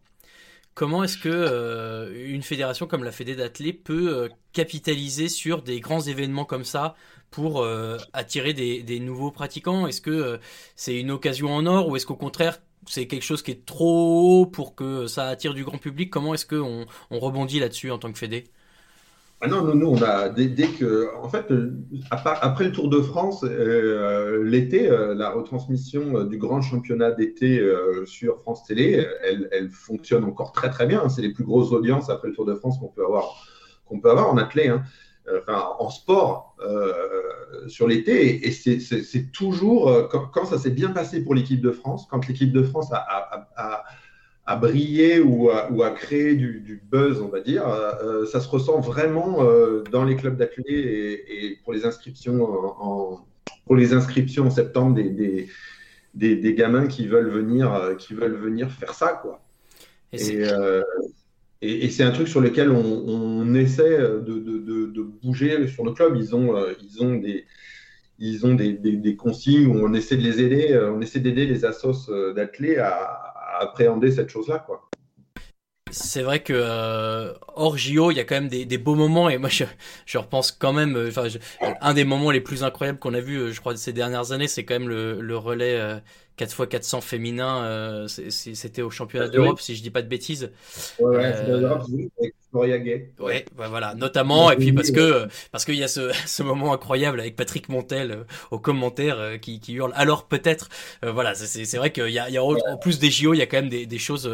Comment 0.78 1.04
est-ce 1.04 1.18
que 1.18 1.28
euh, 1.28 2.32
une 2.32 2.44
fédération 2.44 2.86
comme 2.86 3.04
la 3.04 3.12
Fédé 3.12 3.36
d'athlé 3.36 3.74
peut 3.74 4.16
euh, 4.16 4.30
capitaliser 4.54 5.28
sur 5.28 5.64
des 5.64 5.80
grands 5.80 6.02
événements 6.02 6.46
comme 6.46 6.64
ça 6.64 6.96
pour 7.32 7.64
euh, 7.64 7.98
attirer 8.14 8.54
des, 8.54 9.00
nouveaux 9.00 9.32
pratiquants? 9.32 9.88
Est-ce 9.88 10.02
que 10.02 10.40
c'est 10.76 11.00
une 11.00 11.10
occasion 11.10 11.52
en 11.52 11.66
or 11.66 11.88
ou 11.88 11.96
est-ce 11.96 12.06
qu'au 12.06 12.16
contraire 12.16 12.60
c'est 12.86 13.08
quelque 13.08 13.24
chose 13.24 13.42
qui 13.42 13.50
est 13.50 13.66
trop 13.66 14.42
haut 14.42 14.46
pour 14.46 14.76
que 14.76 15.08
ça 15.08 15.26
attire 15.30 15.56
du 15.56 15.64
grand 15.64 15.80
public? 15.80 16.12
Comment 16.12 16.36
est-ce 16.36 16.46
qu'on 16.46 16.86
on 17.10 17.20
rebondit 17.20 17.60
là-dessus 17.60 17.90
en 17.90 17.98
tant 17.98 18.12
que 18.12 18.20
Fédé? 18.20 18.44
Ah 19.40 19.48
non, 19.48 19.64
non, 19.64 19.76
nous, 19.76 19.88
on 19.88 20.02
a, 20.02 20.30
dès, 20.30 20.50
que, 20.50 21.16
en 21.16 21.30
fait, 21.30 21.46
après 22.10 22.64
le 22.66 22.72
Tour 22.72 22.90
de 22.90 23.02
France, 23.02 23.44
euh, 23.44 24.44
l'été, 24.44 24.90
euh, 24.90 25.14
la 25.14 25.30
retransmission 25.30 26.18
euh, 26.18 26.24
du 26.24 26.40
grand 26.40 26.64
championnat 26.64 27.12
d'été 27.12 27.64
sur 28.06 28.42
France 28.42 28.66
Télé, 28.66 29.06
elle, 29.22 29.70
fonctionne 29.70 30.24
encore 30.24 30.54
très 30.54 30.72
très 30.72 30.88
bien. 30.88 31.08
C'est 31.08 31.22
les 31.22 31.32
plus 31.32 31.44
grosses 31.44 31.72
audiences 31.72 32.10
après 32.10 32.30
le 32.30 32.34
Tour 32.34 32.46
de 32.46 32.56
France 32.56 32.80
qu'on 32.80 32.88
peut 32.88 33.06
avoir, 34.10 34.30
en 34.32 34.38
athlée. 34.38 34.70
Hein. 34.70 34.82
enfin, 35.38 35.68
en 35.78 35.92
sport 35.92 36.56
sur 37.68 37.88
l'été. 37.88 38.48
Et, 38.48 38.52
c'est 38.52 39.32
toujours, 39.32 40.10
quand, 40.10 40.46
ça 40.46 40.58
s'est 40.58 40.72
bien 40.72 40.90
passé 40.90 41.24
pour 41.24 41.36
l'équipe 41.36 41.62
de 41.62 41.72
France, 41.72 42.08
quand 42.10 42.28
l'équipe 42.28 42.52
de 42.52 42.64
France 42.64 42.92
a, 42.92 43.06
a, 43.56 43.84
brillé 44.56 45.20
ou 45.20 45.50
a, 45.50 45.92
créé 45.92 46.36
du, 46.36 46.82
buzz, 46.90 47.22
on 47.22 47.28
va 47.28 47.42
dire, 47.42 47.64
ça 48.32 48.40
se 48.40 48.48
ressent 48.48 48.80
vraiment 48.80 49.44
dans 49.92 50.06
les 50.06 50.16
clubs 50.16 50.38
d'athlètes 50.38 50.66
et, 50.70 51.58
pour 51.64 51.74
les 51.74 51.86
inscriptions 51.86 52.44
en, 52.44 53.26
pour 53.66 53.76
les 53.76 53.94
inscriptions 53.94 54.48
en 54.48 54.50
septembre 54.50 54.96
des, 54.96 55.48
des, 56.14 56.54
gamins 56.54 56.88
qui 56.88 57.08
veulent 57.08 57.30
venir, 57.30 57.96
qui 57.98 58.14
veulent 58.14 58.38
venir 58.38 58.72
faire 58.72 58.94
ça, 58.94 59.20
quoi. 59.22 59.42
Euh, 60.14 60.84
et, 61.62 61.86
et, 61.86 61.90
c'est 61.90 62.04
un 62.04 62.12
truc 62.12 62.28
sur 62.28 62.42
lequel 62.42 62.72
on, 62.72 63.54
essaie 63.56 63.98
de, 63.98 64.20
de, 64.20 65.02
bouger 65.02 65.68
sur 65.68 65.84
nos 65.84 65.94
clubs. 65.94 66.16
Ils 66.16 66.36
ont, 66.36 66.56
euh, 66.56 66.74
ils 66.82 67.04
ont 67.04 67.16
des, 67.16 67.46
ils 68.20 68.46
ont 68.46 68.54
des, 68.54 68.74
des, 68.74 69.16
consignes 69.16 69.68
où 69.68 69.86
on 69.86 69.94
essaie 69.94 70.18
de 70.18 70.24
les 70.24 70.42
aider, 70.42 70.72
euh, 70.72 70.94
on 70.94 71.02
essaie 71.02 71.20
d'aider 71.20 71.46
les 71.46 71.66
assos 71.66 72.12
d'athlètes 72.36 72.80
à, 72.80 73.27
appréhender 73.60 74.12
cette 74.12 74.30
chose-là, 74.30 74.60
quoi. 74.60 74.90
C'est 75.92 76.22
vrai 76.22 76.42
que 76.42 76.54
euh, 76.54 77.34
hors 77.56 77.78
JO, 77.78 78.12
il 78.12 78.18
y 78.18 78.20
a 78.20 78.24
quand 78.24 78.36
même 78.36 78.50
des, 78.50 78.78
beaux 78.78 78.96
moments 78.96 79.30
et 79.30 79.38
moi 79.38 79.50
je, 79.50 79.64
je 80.06 80.18
repense 80.18 80.52
quand 80.52 80.74
même. 80.74 80.96
Euh, 80.96 81.10
enfin, 81.10 81.28
un 81.82 81.94
des 81.94 82.04
moments 82.04 82.32
les 82.32 82.42
plus 82.42 82.64
incroyables 82.64 83.00
qu'on 83.00 83.14
a 83.14 83.22
vu, 83.22 83.38
euh, 83.38 83.52
je 83.52 83.60
crois, 83.60 83.74
de 83.74 83.78
ces 83.78 83.94
dernières 83.94 84.32
années, 84.32 84.48
c'est 84.48 84.66
quand 84.66 84.76
même 84.76 84.90
le, 84.90 85.22
le 85.22 85.38
relais 85.38 86.02
4x400 86.38 87.02
féminin. 87.02 87.64
Euh, 87.64 88.08
c'était 88.08 88.82
au 88.82 88.90
championnat 88.90 89.28
d'Europe, 89.28 89.60
si 89.60 89.76
je 89.76 89.82
dis 89.82 89.92
pas 89.92 90.02
de 90.02 90.08
bêtises. 90.08 90.52
Ouais, 91.00 91.18
ouais 91.18 91.26
euh, 91.26 91.70
avec 92.18 92.34
Gloria 92.54 92.80
Gay. 92.80 93.12
Ouais, 93.20 93.46
voilà, 93.56 93.94
notamment. 93.96 94.52
Et 94.52 94.56
puis 94.56 94.72
parce 94.72 94.92
que 94.92 95.28
parce 95.52 95.66
qu'il 95.66 95.76
y 95.76 95.84
a 95.84 95.88
ce, 95.88 96.12
ce 96.26 96.44
moment 96.44 96.74
incroyable 96.74 97.20
avec 97.20 97.36
Patrick 97.36 97.70
Montel 97.70 98.12
euh, 98.12 98.24
au 98.52 98.60
commentaire 98.60 99.20
euh, 99.20 99.38
qui, 99.38 99.60
qui 99.60 99.74
hurle. 99.74 99.92
Alors 99.96 100.28
peut-être, 100.28 100.70
euh, 101.04 101.12
voilà, 101.12 101.36
c'est 101.36 101.78
vrai 101.78 101.92
qu'il 101.92 102.10
y 102.10 102.20
a, 102.20 102.30
il 102.30 102.34
y 102.34 102.38
a 102.38 102.44
en 102.44 102.78
plus 102.78 103.00
des 103.00 103.12
JO, 103.12 103.34
il 103.34 103.38
y 103.38 103.42
a 103.42 103.46
quand 103.46 103.58
même 103.58 103.70
des, 103.70 103.86
des 103.86 104.00
choses 104.00 104.30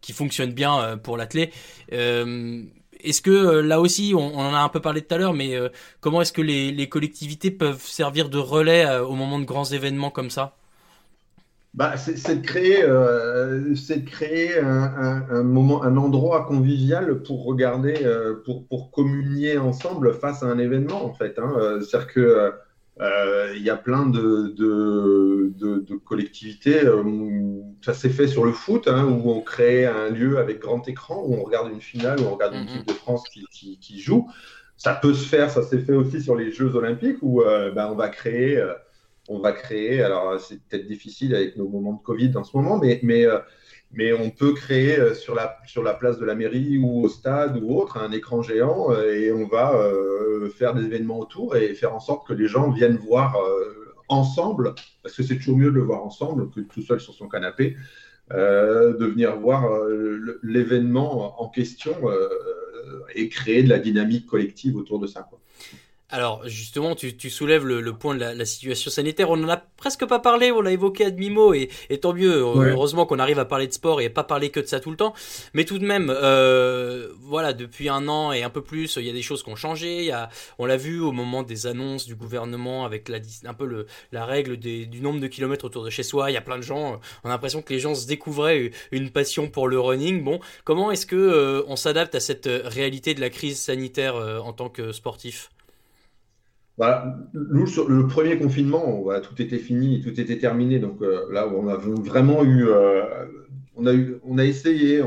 qui 0.00 0.12
fonctionnent 0.12 0.52
bien 0.52 0.98
pour 0.98 1.16
l'athlète. 1.16 1.52
Est-ce 1.90 3.22
que 3.22 3.60
là 3.60 3.80
aussi, 3.80 4.14
on, 4.14 4.18
on, 4.18 4.40
en 4.40 4.54
a 4.54 4.58
un 4.58 4.68
peu 4.68 4.80
parlé 4.80 5.02
tout 5.02 5.14
à 5.14 5.18
l'heure, 5.18 5.34
mais 5.34 5.54
comment 6.00 6.22
est-ce 6.22 6.32
que 6.32 6.42
les, 6.42 6.72
les 6.72 6.88
collectivités 6.88 7.50
peuvent 7.50 7.82
servir 7.82 8.28
de 8.28 8.38
relais 8.38 8.98
au 8.98 9.14
moment 9.14 9.38
de 9.38 9.44
grands 9.44 9.64
événements 9.64 10.10
comme 10.10 10.30
ça? 10.30 10.56
Bah, 11.76 11.98
c'est 11.98 12.40
de 12.40 12.46
créer, 12.46 12.82
euh, 12.82 13.74
de 13.74 14.10
créer 14.10 14.58
un, 14.58 15.26
un, 15.30 15.42
moment, 15.42 15.82
un 15.82 15.98
endroit 15.98 16.46
convivial 16.46 17.22
pour 17.22 17.44
regarder, 17.44 17.98
euh, 18.02 18.36
pour, 18.46 18.66
pour 18.66 18.90
communier 18.90 19.58
ensemble 19.58 20.14
face 20.14 20.42
à 20.42 20.46
un 20.46 20.58
événement 20.58 21.04
en 21.04 21.12
fait. 21.12 21.38
Hein. 21.38 21.52
Euh, 21.58 21.82
c'est-à-dire 21.82 22.08
que 22.08 22.52
euh, 23.02 23.52
il 23.54 23.62
y 23.62 23.68
a 23.68 23.76
plein 23.76 24.06
de, 24.06 24.54
de, 24.56 25.52
de, 25.54 25.80
de 25.80 25.94
collectivités. 25.96 26.80
ça 27.82 27.92
s'est 27.92 28.08
fait 28.08 28.26
sur 28.26 28.46
le 28.46 28.52
foot, 28.52 28.88
hein, 28.88 29.04
où 29.04 29.30
on 29.30 29.42
crée 29.42 29.84
un 29.84 30.08
lieu 30.08 30.38
avec 30.38 30.60
grand 30.60 30.88
écran, 30.88 31.22
où 31.26 31.34
on 31.34 31.42
regarde 31.42 31.70
une 31.70 31.82
finale, 31.82 32.20
où 32.20 32.24
on 32.24 32.34
regarde 32.36 32.54
une 32.54 32.64
mm-hmm. 32.64 32.74
équipe 32.74 32.88
de 32.88 32.94
France 32.94 33.28
qui, 33.28 33.44
qui, 33.52 33.78
qui, 33.80 34.00
joue. 34.00 34.30
Ça 34.78 34.94
peut 34.94 35.12
se 35.12 35.28
faire, 35.28 35.50
ça 35.50 35.62
s'est 35.62 35.80
fait 35.80 35.92
aussi 35.92 36.22
sur 36.22 36.36
les 36.36 36.50
Jeux 36.52 36.74
Olympiques, 36.74 37.18
où 37.20 37.42
ben, 37.74 37.88
on 37.90 37.94
va 37.94 38.08
créer 38.08 38.62
on 39.28 39.38
va 39.38 39.52
créer, 39.52 40.02
alors 40.02 40.40
c'est 40.40 40.60
peut-être 40.62 40.86
difficile 40.86 41.34
avec 41.34 41.56
nos 41.56 41.68
moments 41.68 41.94
de 41.94 42.02
Covid 42.02 42.32
en 42.36 42.44
ce 42.44 42.56
moment, 42.56 42.80
mais, 42.80 43.26
euh, 43.26 43.38
on 44.18 44.30
peut 44.30 44.52
créer 44.52 44.98
euh, 44.98 45.14
sur 45.14 45.34
la, 45.34 45.94
place 45.94 46.18
de 46.18 46.24
la 46.24 46.34
mairie 46.34 46.78
ou 46.78 47.04
au 47.04 47.08
stade 47.08 47.56
ou 47.62 47.76
autre 47.78 47.96
un 47.98 48.12
écran 48.12 48.42
géant 48.42 48.92
euh, 48.92 49.12
et 49.12 49.32
on 49.32 49.46
va 49.46 49.72
faire 50.54 50.74
des 50.74 50.84
événements 50.84 51.18
autour 51.18 51.56
et 51.56 51.74
faire 51.74 51.94
en 51.94 52.00
sorte 52.00 52.26
que 52.26 52.32
les 52.32 52.46
gens 52.46 52.70
viennent 52.70 52.96
voir 52.96 53.36
ensemble, 54.08 54.74
parce 55.02 55.16
que 55.16 55.22
c'est 55.22 55.36
toujours 55.36 55.56
mieux 55.56 55.70
de 55.70 55.76
le 55.76 55.82
voir 55.82 56.04
ensemble 56.04 56.50
que 56.50 56.60
tout 56.60 56.82
seul 56.82 57.00
sur 57.00 57.14
son 57.14 57.28
canapé, 57.28 57.76
de 58.30 59.04
venir 59.04 59.36
voir 59.36 59.68
l'événement 60.42 61.42
en 61.42 61.48
question 61.48 61.94
et 63.14 63.28
créer 63.28 63.64
de 63.64 63.68
la 63.68 63.78
dynamique 63.78 64.26
collective 64.26 64.76
autour 64.76 65.00
de 65.00 65.06
ça. 65.06 65.28
Alors 66.08 66.46
justement, 66.46 66.94
tu, 66.94 67.16
tu 67.16 67.30
soulèves 67.30 67.66
le, 67.66 67.80
le 67.80 67.92
point 67.92 68.14
de 68.14 68.20
la, 68.20 68.32
la, 68.32 68.44
situation 68.44 68.92
sanitaire. 68.92 69.28
On 69.28 69.42
en 69.42 69.48
a 69.48 69.56
presque 69.56 70.06
pas 70.06 70.20
parlé, 70.20 70.52
on 70.52 70.60
l'a 70.60 70.70
évoqué 70.70 71.06
à 71.06 71.10
demi-mot, 71.10 71.52
et, 71.52 71.68
et, 71.90 71.98
tant 71.98 72.12
mieux. 72.12 72.32
Heureusement 72.32 73.06
qu'on 73.06 73.18
arrive 73.18 73.40
à 73.40 73.44
parler 73.44 73.66
de 73.66 73.72
sport 73.72 74.00
et 74.00 74.08
pas 74.08 74.22
parler 74.22 74.50
que 74.50 74.60
de 74.60 74.66
ça 74.66 74.78
tout 74.78 74.92
le 74.92 74.96
temps. 74.96 75.14
Mais 75.52 75.64
tout 75.64 75.80
de 75.80 75.84
même, 75.84 76.14
euh, 76.16 77.08
voilà, 77.22 77.52
depuis 77.52 77.88
un 77.88 78.06
an 78.06 78.30
et 78.30 78.44
un 78.44 78.50
peu 78.50 78.62
plus, 78.62 78.96
il 78.96 79.04
y 79.04 79.10
a 79.10 79.12
des 79.12 79.22
choses 79.22 79.42
qui 79.42 79.50
ont 79.50 79.56
changé. 79.56 79.98
Il 79.98 80.04
y 80.04 80.12
a, 80.12 80.28
on 80.58 80.66
l'a 80.66 80.76
vu 80.76 81.00
au 81.00 81.10
moment 81.10 81.42
des 81.42 81.66
annonces 81.66 82.06
du 82.06 82.14
gouvernement 82.14 82.84
avec 82.84 83.08
la, 83.08 83.18
un 83.44 83.54
peu 83.54 83.66
le, 83.66 83.86
la 84.12 84.24
règle 84.24 84.58
des, 84.58 84.86
du 84.86 85.00
nombre 85.00 85.18
de 85.18 85.26
kilomètres 85.26 85.64
autour 85.64 85.84
de 85.84 85.90
chez 85.90 86.04
soi. 86.04 86.30
Il 86.30 86.34
y 86.34 86.38
a 86.38 86.42
plein 86.42 86.58
de 86.58 86.62
gens. 86.62 87.00
On 87.24 87.28
a 87.28 87.32
l'impression 87.32 87.62
que 87.62 87.72
les 87.72 87.80
gens 87.80 87.96
se 87.96 88.06
découvraient 88.06 88.70
une 88.92 89.10
passion 89.10 89.48
pour 89.48 89.66
le 89.66 89.80
running. 89.80 90.22
Bon, 90.22 90.38
comment 90.62 90.92
est-ce 90.92 91.06
que 91.06 91.16
euh, 91.16 91.64
on 91.66 91.74
s'adapte 91.74 92.14
à 92.14 92.20
cette 92.20 92.48
réalité 92.48 93.12
de 93.14 93.20
la 93.20 93.28
crise 93.30 93.58
sanitaire 93.58 94.14
euh, 94.14 94.38
en 94.38 94.52
tant 94.52 94.68
que 94.68 94.92
sportif? 94.92 95.50
Bah, 96.78 97.16
nous, 97.32 97.66
sur 97.66 97.88
le 97.88 98.06
premier 98.06 98.36
confinement, 98.38 99.04
tout 99.22 99.40
était 99.40 99.58
fini, 99.58 100.02
tout 100.02 100.20
était 100.20 100.38
terminé. 100.38 100.78
Donc 100.78 101.00
euh, 101.00 101.24
là, 101.32 101.48
on 101.48 101.68
a 101.68 101.76
vraiment 101.76 102.44
eu, 102.44 102.68
euh, 102.68 103.02
on 103.76 104.38
a 104.38 104.44
essayé. 104.44 105.02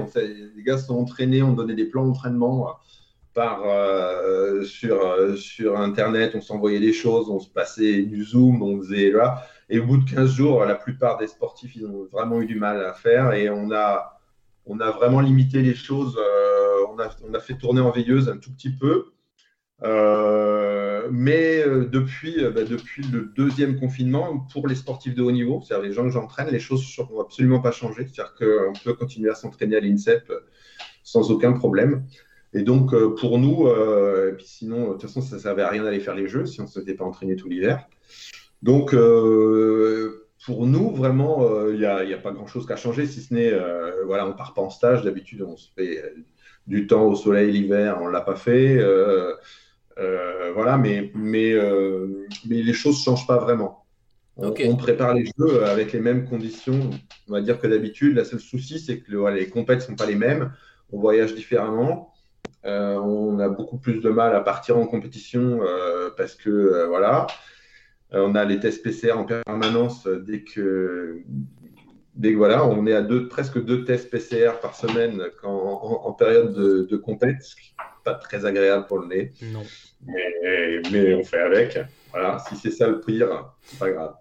Les 0.55 0.63
gars 0.63 0.79
se 0.79 0.87
sont 0.87 0.97
entraînés, 0.97 1.43
on 1.43 1.53
donnait 1.53 1.75
des 1.75 1.85
plans 1.85 2.05
d'entraînement 2.05 2.75
par 3.35 3.61
euh, 3.65 4.63
sur 4.63 4.99
sur 5.37 5.79
internet. 5.79 6.33
On 6.35 6.41
s'envoyait 6.41 6.79
des 6.79 6.93
choses, 6.93 7.29
on 7.29 7.39
se 7.39 7.49
passait 7.49 8.01
du 8.01 8.23
zoom, 8.23 8.63
on 8.63 8.81
faisait 8.81 9.11
là. 9.11 9.43
Et 9.69 9.79
au 9.79 9.85
bout 9.85 9.97
de 9.97 10.09
15 10.09 10.31
jours, 10.31 10.65
la 10.65 10.73
plupart 10.73 11.17
des 11.19 11.27
sportifs, 11.27 11.75
ils 11.75 11.85
ont 11.85 12.07
vraiment 12.11 12.41
eu 12.41 12.47
du 12.47 12.55
mal 12.55 12.83
à 12.83 12.93
faire. 12.93 13.33
Et 13.33 13.47
on 13.51 13.71
a, 13.71 14.19
on 14.65 14.79
a 14.79 14.89
vraiment 14.89 15.19
limité 15.19 15.61
les 15.61 15.75
choses. 15.75 16.17
on 16.89 16.99
a, 16.99 17.09
on 17.29 17.33
a 17.35 17.39
fait 17.39 17.53
tourner 17.55 17.81
en 17.81 17.91
veilleuse 17.91 18.27
un 18.27 18.37
tout 18.37 18.51
petit 18.51 18.71
peu. 18.71 19.11
Euh, 19.83 20.88
mais 21.11 21.61
euh, 21.65 21.85
depuis, 21.85 22.43
euh, 22.43 22.51
bah, 22.51 22.63
depuis 22.63 23.03
le 23.03 23.31
deuxième 23.35 23.79
confinement, 23.79 24.45
pour 24.51 24.67
les 24.67 24.75
sportifs 24.75 25.15
de 25.15 25.21
haut 25.21 25.31
niveau, 25.31 25.61
c'est-à-dire 25.63 25.87
les 25.87 25.93
gens 25.93 26.03
que 26.03 26.11
j'entraîne, 26.11 26.49
les 26.49 26.59
choses 26.59 26.83
ne 26.97 27.03
vont 27.03 27.21
absolument 27.21 27.59
pas 27.59 27.71
changer. 27.71 28.07
C'est-à-dire 28.07 28.35
qu'on 28.35 28.73
peut 28.83 28.93
continuer 28.93 29.29
à 29.29 29.35
s'entraîner 29.35 29.77
à 29.77 29.79
l'INSEP 29.79 30.31
sans 31.03 31.31
aucun 31.31 31.53
problème. 31.53 32.03
Et 32.53 32.63
donc, 32.63 32.95
pour 33.15 33.37
nous, 33.37 33.67
et 33.67 34.33
puis 34.35 34.47
sinon, 34.47 34.87
de 34.87 34.91
toute 34.93 35.03
façon, 35.03 35.21
ça 35.21 35.35
ne 35.35 35.41
servait 35.41 35.61
à 35.61 35.69
rien 35.69 35.83
d'aller 35.83 35.99
faire 35.99 36.15
les 36.15 36.27
jeux 36.27 36.47
si 36.47 36.61
on 36.61 36.63
ne 36.63 36.69
s'était 36.69 36.95
pas 36.95 37.05
entraîné 37.05 37.35
tout 37.35 37.47
l'hiver. 37.47 37.87
Donc, 38.63 38.95
pour 40.45 40.65
nous, 40.65 40.89
vraiment, 40.89 41.67
il 41.69 41.77
n'y 41.77 41.85
a, 41.85 41.97
a, 41.97 42.17
pas 42.17 42.31
grand-chose 42.31 42.65
qu'à 42.65 42.75
changer, 42.75 43.05
si 43.05 43.21
ce 43.21 43.33
n'est, 43.35 43.53
voilà, 44.05 44.25
on 44.25 44.29
ne 44.29 44.33
part 44.33 44.55
pas 44.55 44.63
en 44.63 44.71
stage. 44.71 45.03
D'habitude, 45.03 45.43
on 45.43 45.57
se 45.57 45.69
fait 45.75 46.03
du 46.65 46.87
temps 46.87 47.05
au 47.05 47.15
soleil 47.15 47.51
l'hiver, 47.51 47.99
on 48.01 48.07
ne 48.07 48.11
l'a 48.11 48.21
pas 48.21 48.35
fait. 48.35 48.79
Euh, 49.99 50.51
voilà, 50.53 50.77
mais, 50.77 51.11
mais, 51.13 51.51
euh, 51.51 52.25
mais 52.47 52.61
les 52.61 52.73
choses 52.73 52.97
ne 52.99 53.03
changent 53.03 53.27
pas 53.27 53.37
vraiment. 53.37 53.85
On, 54.37 54.53
prépare 54.77 55.13
les 55.13 55.25
jeux 55.37 55.65
avec 55.65 55.91
les 55.91 55.99
mêmes 55.99 56.25
conditions, 56.25 56.91
on 57.27 57.33
va 57.33 57.41
dire 57.41 57.59
que 57.59 57.67
d'habitude. 57.67 58.15
La 58.15 58.23
seule 58.23 58.39
souci, 58.39 58.79
c'est 58.79 58.99
que 58.99 59.11
les 59.31 59.49
compètes 59.49 59.79
ne 59.79 59.83
sont 59.83 59.95
pas 59.95 60.05
les 60.05 60.15
mêmes. 60.15 60.53
On 60.93 60.99
voyage 60.99 61.35
différemment. 61.35 62.13
Euh, 62.65 62.95
on 62.95 63.37
a 63.39 63.49
beaucoup 63.49 63.77
plus 63.77 63.99
de 63.99 64.09
mal 64.09 64.33
à 64.33 64.39
partir 64.39 64.77
en 64.77 64.85
compétition 64.85 65.59
parce 66.15 66.35
que 66.35 66.85
voilà, 66.87 67.27
on 68.11 68.33
a 68.33 68.45
les 68.45 68.61
tests 68.61 68.81
PCR 68.81 69.17
en 69.17 69.25
permanence 69.25 70.07
dès 70.07 70.43
que, 70.43 71.21
dès 72.15 72.31
que 72.31 72.37
voilà, 72.37 72.65
on 72.65 72.87
est 72.87 72.93
à 72.93 73.01
deux, 73.01 73.27
presque 73.27 73.61
deux 73.61 73.83
tests 73.83 74.09
PCR 74.09 74.61
par 74.61 74.73
semaine 74.73 75.21
quand, 75.41 75.51
en, 75.51 76.13
période 76.13 76.53
de, 76.53 76.83
de 76.89 76.95
compète, 76.95 77.43
pas 78.09 78.15
très 78.15 78.45
agréable 78.45 78.85
pour 78.87 78.99
le 78.99 79.07
nez. 79.07 79.31
Non. 79.41 79.63
Mais, 80.05 81.13
on 81.13 81.23
fait 81.23 81.41
avec. 81.41 81.77
Voilà, 82.11 82.39
si 82.47 82.55
c'est 82.55 82.71
ça 82.71 82.87
le 82.87 83.01
pire, 83.01 83.51
c'est 83.63 83.79
pas 83.79 83.91
grave. 83.91 84.13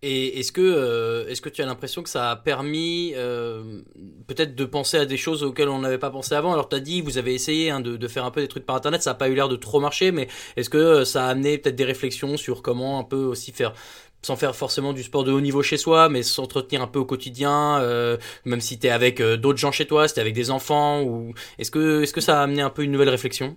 Et 0.00 0.38
est-ce 0.38 0.52
que, 0.52 0.60
euh, 0.60 1.26
est-ce 1.26 1.40
que 1.40 1.48
tu 1.48 1.60
as 1.60 1.66
l'impression 1.66 2.04
que 2.04 2.08
ça 2.08 2.30
a 2.30 2.36
permis 2.36 3.14
euh, 3.16 3.80
peut-être 4.28 4.54
de 4.54 4.64
penser 4.64 4.96
à 4.96 5.06
des 5.06 5.16
choses 5.16 5.42
auxquelles 5.42 5.68
on 5.68 5.80
n'avait 5.80 5.98
pas 5.98 6.10
pensé 6.10 6.36
avant? 6.36 6.52
Alors 6.52 6.68
tu 6.68 6.76
as 6.76 6.80
dit, 6.80 7.00
vous 7.00 7.18
avez 7.18 7.34
essayé 7.34 7.70
hein, 7.70 7.80
de, 7.80 7.96
de, 7.96 8.08
faire 8.08 8.24
un 8.24 8.30
peu 8.30 8.40
des 8.40 8.46
trucs 8.46 8.64
par 8.64 8.76
Internet, 8.76 9.02
ça 9.02 9.10
n'a 9.10 9.14
pas 9.14 9.28
eu 9.28 9.34
l'air 9.34 9.48
de 9.48 9.56
trop 9.56 9.80
marcher, 9.80 10.12
mais 10.12 10.28
est-ce 10.56 10.70
que 10.70 11.02
ça 11.02 11.26
a 11.26 11.30
amené 11.30 11.58
peut-être 11.58 11.74
des 11.74 11.84
réflexions 11.84 12.36
sur 12.36 12.62
comment 12.62 13.00
un 13.00 13.04
peu 13.04 13.16
aussi 13.16 13.50
faire 13.50 13.74
sans 14.22 14.36
faire 14.36 14.54
forcément 14.56 14.92
du 14.92 15.02
sport 15.02 15.24
de 15.24 15.32
haut 15.32 15.40
niveau 15.40 15.62
chez 15.62 15.76
soi, 15.76 16.08
mais 16.08 16.22
s'entretenir 16.22 16.82
un 16.82 16.86
peu 16.86 16.98
au 16.98 17.04
quotidien, 17.04 17.78
euh, 17.80 18.16
même 18.44 18.60
si 18.60 18.78
tu 18.78 18.86
es 18.86 18.90
avec 18.90 19.22
d'autres 19.22 19.58
gens 19.58 19.72
chez 19.72 19.86
toi, 19.86 20.08
si 20.08 20.14
tu 20.14 20.20
avec 20.20 20.34
des 20.34 20.50
enfants, 20.50 21.02
ou 21.02 21.34
est-ce 21.58 21.70
que, 21.70 22.02
est-ce 22.02 22.12
que 22.12 22.20
ça 22.20 22.40
a 22.40 22.42
amené 22.42 22.62
un 22.62 22.70
peu 22.70 22.82
une 22.82 22.92
nouvelle 22.92 23.10
réflexion? 23.10 23.56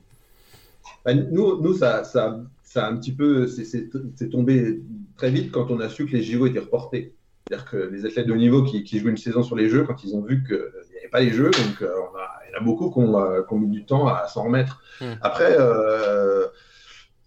Bah, 1.06 1.14
nous, 1.14 1.62
nous 1.62 1.74
ça, 1.74 2.04
ça, 2.04 2.40
ça, 2.64 2.86
a 2.86 2.90
un 2.90 2.98
petit 2.98 3.12
peu, 3.12 3.48
c'est 3.48 4.30
tombé 4.30 4.82
très 5.18 5.32
vite 5.32 5.52
quand 5.52 5.72
on 5.72 5.80
a 5.80 5.90
su 5.90 6.06
que 6.06 6.16
les 6.16 6.24
JO 6.24 6.46
étaient 6.46 6.60
reportés. 6.60 7.16
C'est-à-dire 7.48 7.70
que 7.70 7.78
les 7.92 8.06
athlètes 8.06 8.28
de 8.28 8.34
haut 8.34 8.38
niveau 8.38 8.64
qui, 8.64 8.84
qui, 8.84 9.00
jouent 9.00 9.10
une 9.10 9.18
saison 9.18 9.44
sur 9.44 9.56
les 9.56 9.68
Jeux, 9.68 9.84
quand 9.84 10.04
ils 10.04 10.16
ont 10.16 10.22
vu 10.22 10.44
qu'il 10.44 10.56
n'y 10.56 11.00
avait 11.00 11.10
pas 11.12 11.20
les 11.20 11.32
Jeux, 11.32 11.52
donc 11.52 11.82
euh, 11.82 11.94
on 12.12 12.18
a, 12.18 12.30
il 12.48 12.54
y 12.54 12.56
en 12.56 12.62
a 12.62 12.64
beaucoup 12.64 12.92
qui 12.92 13.00
ont, 13.00 13.20
euh, 13.20 13.44
mis 13.52 13.68
du 13.68 13.84
temps 13.84 14.08
à 14.08 14.28
s'en 14.28 14.44
remettre. 14.44 14.82
Hmm. 15.02 15.14
Après, 15.22 15.56
euh, 15.60 16.48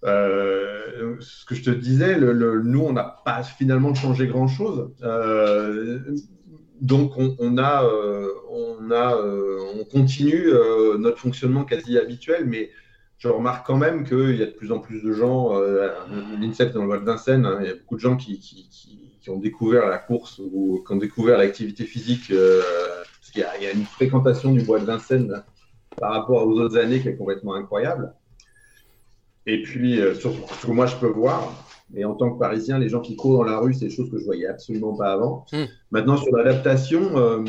euh, 0.04 1.16
ce 1.20 1.44
que 1.44 1.54
je 1.54 1.62
te 1.62 1.70
disais, 1.70 2.18
nous, 2.18 2.80
on 2.80 2.92
n'a 2.92 3.16
pas 3.24 3.42
finalement 3.42 3.94
changé 3.94 4.26
grand-chose. 4.26 4.92
Euh, 5.02 6.00
donc, 6.80 7.16
on, 7.16 7.58
euh, 7.58 8.28
continue 9.90 10.46
notre 10.98 11.18
fonctionnement 11.18 11.64
quasi 11.64 11.98
habituel, 11.98 12.46
mais 12.46 12.70
je 13.18 13.28
remarque 13.28 13.66
quand 13.66 13.76
même 13.76 14.06
qu'il 14.06 14.36
y 14.36 14.42
a 14.42 14.46
de 14.46 14.50
plus 14.50 14.72
en 14.72 14.80
plus 14.80 15.02
de 15.02 15.12
gens, 15.12 15.52
l'INSEP 16.40 16.72
dans 16.72 16.82
le 16.82 16.88
Val 16.88 17.04
d'Inseine, 17.04 17.46
hein, 17.46 17.58
il 17.60 17.66
y 17.66 17.70
a 17.70 17.74
beaucoup 17.74 17.94
de 17.94 18.00
gens 18.00 18.16
qui, 18.16 18.68
ont 19.28 19.38
découvert 19.38 19.88
la 19.88 19.96
course 19.96 20.38
ou 20.38 20.84
qui 20.86 20.92
ont 20.92 20.96
découvert 20.96 21.38
l'activité 21.38 21.84
physique, 21.84 22.30
parce 22.30 23.30
qu'il 23.30 23.46
y, 23.60 23.64
y, 23.64 23.66
a 23.66 23.72
une 23.72 23.84
fréquentation 23.84 24.52
du 24.52 24.62
bois 24.62 24.80
de 24.80 24.84
Vincennes 24.84 25.42
par 25.96 26.12
rapport 26.12 26.46
aux 26.46 26.60
autres 26.60 26.76
années 26.76 27.00
qui 27.00 27.08
est 27.08 27.16
complètement 27.16 27.54
incroyable. 27.54 28.12
Et 29.46 29.62
puis, 29.62 30.00
euh, 30.00 30.14
sur 30.14 30.32
ce 30.32 30.66
que 30.66 30.72
moi 30.72 30.86
je 30.86 30.96
peux 30.96 31.08
voir, 31.08 31.52
et 31.94 32.04
en 32.04 32.14
tant 32.14 32.32
que 32.32 32.38
Parisien, 32.38 32.78
les 32.78 32.88
gens 32.88 33.00
qui 33.00 33.14
courent 33.14 33.38
dans 33.38 33.44
la 33.44 33.58
rue, 33.58 33.74
c'est 33.74 33.86
des 33.86 33.94
choses 33.94 34.10
que 34.10 34.18
je 34.18 34.24
voyais 34.24 34.46
absolument 34.46 34.96
pas 34.96 35.12
avant. 35.12 35.44
Hmm. 35.52 35.64
Maintenant, 35.90 36.16
sur 36.16 36.34
l'adaptation, 36.34 37.18
euh, 37.18 37.44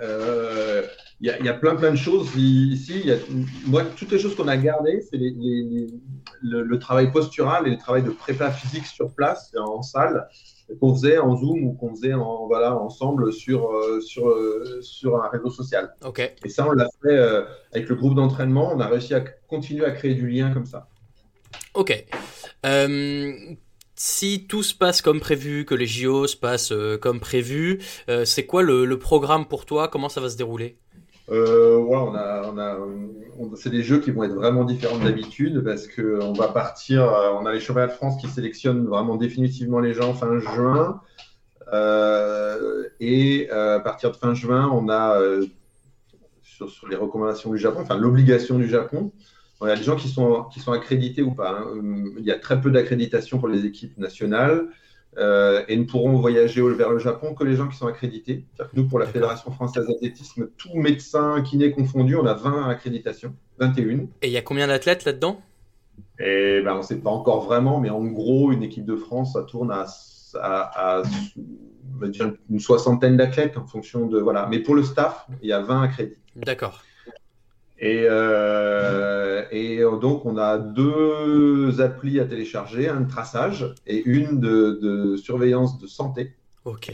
euh, 0.00 0.82
il 1.20 1.26
y, 1.26 1.48
a 1.48 1.54
plein 1.54 1.76
plein 1.76 1.90
de 1.90 1.96
choses 1.96 2.28
ici. 2.36 3.00
Y 3.04 3.12
a, 3.12 3.16
moi, 3.66 3.84
toutes 3.96 4.12
les 4.12 4.18
choses 4.18 4.36
qu'on 4.36 4.48
a 4.48 4.56
gardées, 4.56 5.02
c'est 5.10 5.18
le, 5.18 6.78
travail 6.78 7.10
postural 7.10 7.66
et 7.66 7.70
le 7.70 7.78
travail 7.78 8.02
de 8.02 8.10
prépa 8.10 8.50
physique 8.50 8.86
sur 8.86 9.10
place, 9.12 9.50
en 9.58 9.82
salle 9.82 10.28
qu'on 10.80 10.94
faisait 10.94 11.18
en 11.18 11.36
Zoom 11.36 11.64
ou 11.64 11.72
qu'on 11.74 11.90
faisait 11.94 12.14
en, 12.14 12.46
voilà, 12.46 12.76
ensemble 12.76 13.32
sur, 13.32 13.70
euh, 13.70 14.00
sur, 14.00 14.28
euh, 14.28 14.80
sur 14.82 15.22
un 15.22 15.28
réseau 15.28 15.50
social. 15.50 15.94
Ok. 16.04 16.20
Et 16.44 16.48
ça, 16.48 16.66
on 16.68 16.72
l'a 16.72 16.88
fait 17.02 17.16
euh, 17.16 17.44
avec 17.72 17.88
le 17.88 17.94
groupe 17.94 18.14
d'entraînement. 18.14 18.72
On 18.74 18.80
a 18.80 18.88
réussi 18.88 19.14
à 19.14 19.20
continuer 19.20 19.84
à 19.84 19.92
créer 19.92 20.14
du 20.14 20.28
lien 20.28 20.52
comme 20.52 20.66
ça. 20.66 20.88
Ok. 21.74 22.04
si 23.94 24.46
tout 24.46 24.62
se 24.62 24.74
passe 24.74 25.00
comme 25.00 25.20
prévu, 25.20 25.64
que 25.64 25.74
les 25.74 25.86
JO 25.86 26.26
se 26.26 26.36
passent 26.36 26.74
comme 27.00 27.20
prévu, 27.20 27.80
c'est 28.24 28.44
quoi 28.44 28.62
le, 28.62 28.84
le, 28.84 28.98
programme 28.98 29.46
pour 29.46 29.64
toi? 29.66 29.88
Comment 29.88 30.08
ça 30.08 30.20
va 30.20 30.28
se 30.28 30.36
dérouler? 30.36 30.78
Euh, 31.28 31.78
ouais, 31.78 31.96
on 31.96 32.14
a, 32.14 32.42
on 32.52 32.58
a, 32.58 32.78
c'est 33.56 33.70
des 33.70 33.82
jeux 33.82 33.98
qui 33.98 34.12
vont 34.12 34.22
être 34.22 34.34
vraiment 34.34 34.64
différents 34.64 34.98
d'habitude 34.98 35.62
parce 35.64 35.86
que 35.86 36.20
on 36.22 36.32
va 36.32 36.48
partir. 36.48 37.02
Euh, 37.02 37.32
on 37.40 37.46
a 37.46 37.52
les 37.52 37.60
championnats 37.60 37.88
de 37.88 37.92
France 37.92 38.20
qui 38.20 38.28
sélectionnent 38.28 38.86
vraiment 38.86 39.16
définitivement 39.16 39.80
les 39.80 39.92
gens 39.92 40.14
fin 40.14 40.38
juin. 40.38 41.00
Euh, 41.72 42.88
et 43.00 43.48
euh, 43.52 43.76
à 43.76 43.80
partir 43.80 44.12
de 44.12 44.16
fin 44.16 44.34
juin, 44.34 44.70
on 44.72 44.88
a 44.88 45.20
euh, 45.20 45.46
sur, 46.42 46.70
sur, 46.70 46.88
les 46.88 46.96
recommandations 46.96 47.50
du 47.50 47.58
Japon, 47.58 47.80
enfin 47.82 47.96
l'obligation 47.96 48.58
du 48.58 48.68
Japon. 48.68 49.12
On 49.60 49.66
a 49.66 49.74
des 49.74 49.82
gens 49.82 49.96
qui 49.96 50.08
sont, 50.08 50.44
qui 50.44 50.60
sont 50.60 50.72
accrédités 50.72 51.22
ou 51.22 51.32
pas. 51.32 51.58
Hein. 51.58 51.80
Il 52.18 52.24
y 52.24 52.30
a 52.30 52.38
très 52.38 52.60
peu 52.60 52.70
d'accréditation 52.70 53.38
pour 53.38 53.48
les 53.48 53.64
équipes 53.64 53.96
nationales. 53.98 54.68
Euh, 55.18 55.64
et 55.66 55.76
ne 55.76 55.84
pourront 55.84 56.12
voyager 56.16 56.60
vers 56.74 56.90
le 56.90 56.98
Japon 56.98 57.34
que 57.34 57.42
les 57.42 57.56
gens 57.56 57.68
qui 57.68 57.76
sont 57.76 57.86
accrédités. 57.86 58.44
nous, 58.74 58.86
pour 58.86 58.98
la 58.98 59.06
Fédération 59.06 59.50
française 59.50 59.86
d'athlétisme, 59.86 60.48
tout 60.58 60.74
médecin, 60.74 61.40
kiné 61.40 61.70
confondu, 61.70 62.16
on 62.16 62.26
a 62.26 62.34
20 62.34 62.68
accréditations, 62.68 63.34
21. 63.58 64.00
Et 64.20 64.26
il 64.26 64.30
y 64.30 64.36
a 64.36 64.42
combien 64.42 64.66
d'athlètes 64.66 65.06
là-dedans? 65.06 65.40
Et 66.18 66.60
ben, 66.62 66.74
on 66.74 66.78
ne 66.78 66.82
sait 66.82 66.98
pas 66.98 67.10
encore 67.10 67.44
vraiment, 67.46 67.80
mais 67.80 67.88
en 67.88 68.04
gros, 68.04 68.52
une 68.52 68.62
équipe 68.62 68.84
de 68.84 68.96
France, 68.96 69.32
ça 69.32 69.42
tourne 69.44 69.70
à, 69.70 69.86
à, 70.34 71.02
une 72.50 72.60
soixantaine 72.60 73.16
d'athlètes 73.16 73.56
en 73.56 73.64
fonction 73.64 74.06
de. 74.06 74.18
Voilà. 74.18 74.46
Mais 74.50 74.58
pour 74.58 74.74
le 74.74 74.82
staff, 74.82 75.26
il 75.40 75.48
y 75.48 75.52
a 75.52 75.60
20 75.60 75.82
accrédités. 75.82 76.20
D'accord. 76.36 76.82
Et, 77.78 78.06
euh, 78.08 79.44
et, 79.50 79.80
donc, 80.00 80.24
on 80.24 80.38
a 80.38 80.58
deux 80.58 81.80
applis 81.80 82.20
à 82.20 82.24
télécharger, 82.24 82.88
un 82.88 83.02
de 83.02 83.10
traçage 83.10 83.74
et 83.86 84.02
une 84.04 84.40
de, 84.40 84.78
de 84.80 85.16
surveillance 85.16 85.78
de 85.78 85.86
santé. 85.86 86.34
OK. 86.64 86.92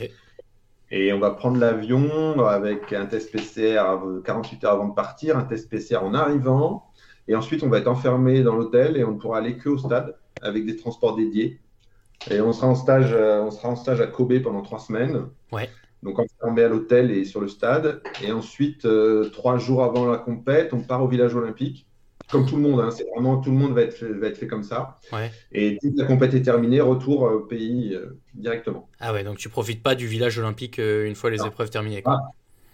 Et 0.90 1.12
on 1.12 1.18
va 1.18 1.30
prendre 1.30 1.58
l'avion 1.58 2.44
avec 2.44 2.92
un 2.92 3.06
test 3.06 3.32
PCR 3.32 3.82
48 4.24 4.64
heures 4.64 4.72
avant 4.72 4.88
de 4.88 4.94
partir, 4.94 5.38
un 5.38 5.44
test 5.44 5.70
PCR 5.70 5.98
en 6.02 6.12
arrivant. 6.12 6.84
Et 7.28 7.36
ensuite, 7.36 7.62
on 7.62 7.68
va 7.68 7.78
être 7.78 7.88
enfermé 7.88 8.42
dans 8.42 8.56
l'hôtel 8.56 8.96
et 8.96 9.04
on 9.04 9.12
ne 9.12 9.18
pourra 9.18 9.38
aller 9.38 9.56
que 9.56 9.68
au 9.68 9.78
stade 9.78 10.16
avec 10.42 10.66
des 10.66 10.76
transports 10.76 11.16
dédiés. 11.16 11.60
Et 12.30 12.40
on 12.40 12.52
sera 12.52 12.66
en 12.66 12.74
stage, 12.74 13.14
on 13.14 13.50
sera 13.50 13.70
en 13.70 13.76
stage 13.76 14.00
à 14.00 14.06
Kobe 14.06 14.38
pendant 14.40 14.62
trois 14.62 14.80
semaines. 14.80 15.28
Ouais. 15.50 15.68
Donc 16.02 16.18
on 16.40 16.50
met 16.50 16.64
à 16.64 16.68
l'hôtel 16.68 17.10
et 17.10 17.24
sur 17.24 17.40
le 17.40 17.48
stade. 17.48 18.02
Et 18.22 18.32
ensuite, 18.32 18.84
euh, 18.84 19.30
trois 19.30 19.58
jours 19.58 19.84
avant 19.84 20.10
la 20.10 20.18
compète, 20.18 20.72
on 20.72 20.80
part 20.80 21.02
au 21.02 21.08
village 21.08 21.34
olympique. 21.34 21.86
Comme 22.30 22.46
tout 22.46 22.56
le 22.56 22.62
monde, 22.62 22.80
hein, 22.80 22.90
c'est 22.90 23.06
vraiment 23.10 23.38
tout 23.38 23.50
le 23.50 23.56
monde 23.56 23.72
va 23.72 23.82
être 23.82 23.92
fait, 23.92 24.10
va 24.10 24.28
être 24.28 24.38
fait 24.38 24.46
comme 24.46 24.62
ça. 24.62 24.98
Et 25.52 25.78
dès 25.82 25.92
que 25.92 25.98
la 25.98 26.06
compète 26.06 26.32
est 26.34 26.42
terminée, 26.42 26.80
retour 26.80 27.22
au 27.22 27.40
pays 27.40 27.94
euh, 27.94 28.18
directement. 28.32 28.88
Ah 29.00 29.12
ouais, 29.12 29.22
donc 29.22 29.36
tu 29.36 29.48
profites 29.48 29.82
pas 29.82 29.94
du 29.94 30.06
village 30.06 30.38
olympique 30.38 30.78
euh, 30.78 31.06
une 31.06 31.14
fois 31.14 31.30
les 31.30 31.44
épreuves 31.44 31.68
terminées. 31.68 32.02
Ah, 32.06 32.20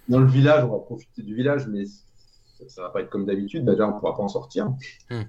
dans 0.09 0.21
le 0.21 0.27
village, 0.27 0.65
on 0.65 0.69
va 0.69 0.79
profiter 0.79 1.23
du 1.23 1.35
village, 1.35 1.67
mais 1.67 1.85
ça, 1.87 2.83
ne 2.83 2.87
va 2.87 2.91
pas 2.91 3.01
être 3.01 3.11
comme 3.11 3.27
d'habitude. 3.27 3.65
Déjà, 3.65 3.89
on 3.89 3.99
pourra 3.99 4.17
pas 4.17 4.23
en 4.23 4.29
sortir. 4.29 4.69
Hmm. 5.11 5.23